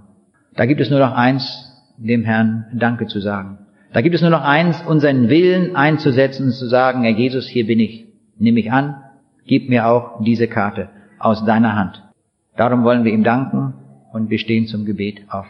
[0.56, 3.58] Da gibt es nur noch eins, dem Herrn Danke zu sagen.
[3.94, 7.64] Da gibt es nur noch eins, unseren Willen einzusetzen und zu sagen, Herr Jesus, hier
[7.64, 8.06] bin ich.
[8.36, 8.96] Nimm mich an,
[9.46, 10.88] gib mir auch diese Karte
[11.20, 12.02] aus deiner Hand.
[12.56, 13.74] Darum wollen wir ihm danken
[14.12, 15.46] und wir stehen zum Gebet auf.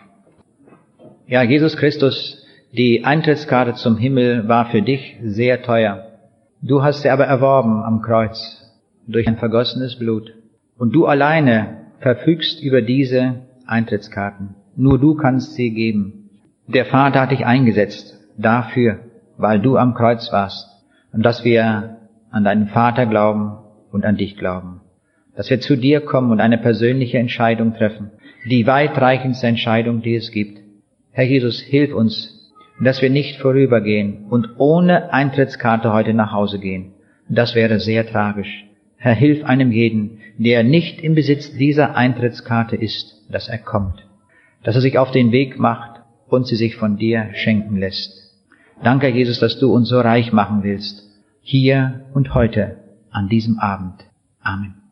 [1.27, 6.05] Ja, Jesus Christus, die Eintrittskarte zum Himmel war für dich sehr teuer.
[6.61, 8.39] Du hast sie aber erworben am Kreuz
[9.07, 10.35] durch ein vergossenes Blut.
[10.77, 13.37] Und du alleine verfügst über diese
[13.67, 14.55] Eintrittskarten.
[14.77, 16.29] Nur du kannst sie geben.
[16.67, 19.01] Der Vater hat dich eingesetzt dafür,
[19.37, 20.69] weil du am Kreuz warst
[21.13, 21.99] und dass wir
[22.31, 23.59] an deinen Vater glauben
[23.93, 24.81] und an dich glauben.
[25.37, 28.11] Dass wir zu dir kommen und eine persönliche Entscheidung treffen,
[28.49, 30.59] die weitreichendste Entscheidung, die es gibt.
[31.13, 36.93] Herr Jesus, hilf uns, dass wir nicht vorübergehen und ohne Eintrittskarte heute nach Hause gehen.
[37.29, 38.65] Das wäre sehr tragisch.
[38.97, 44.07] Herr, hilf einem jeden, der nicht im Besitz dieser Eintrittskarte ist, dass er kommt,
[44.63, 48.24] dass er sich auf den Weg macht und sie sich von dir schenken lässt.
[48.83, 51.03] Danke, Jesus, dass du uns so reich machen willst,
[51.41, 52.79] hier und heute,
[53.11, 54.05] an diesem Abend.
[54.43, 54.84] Amen.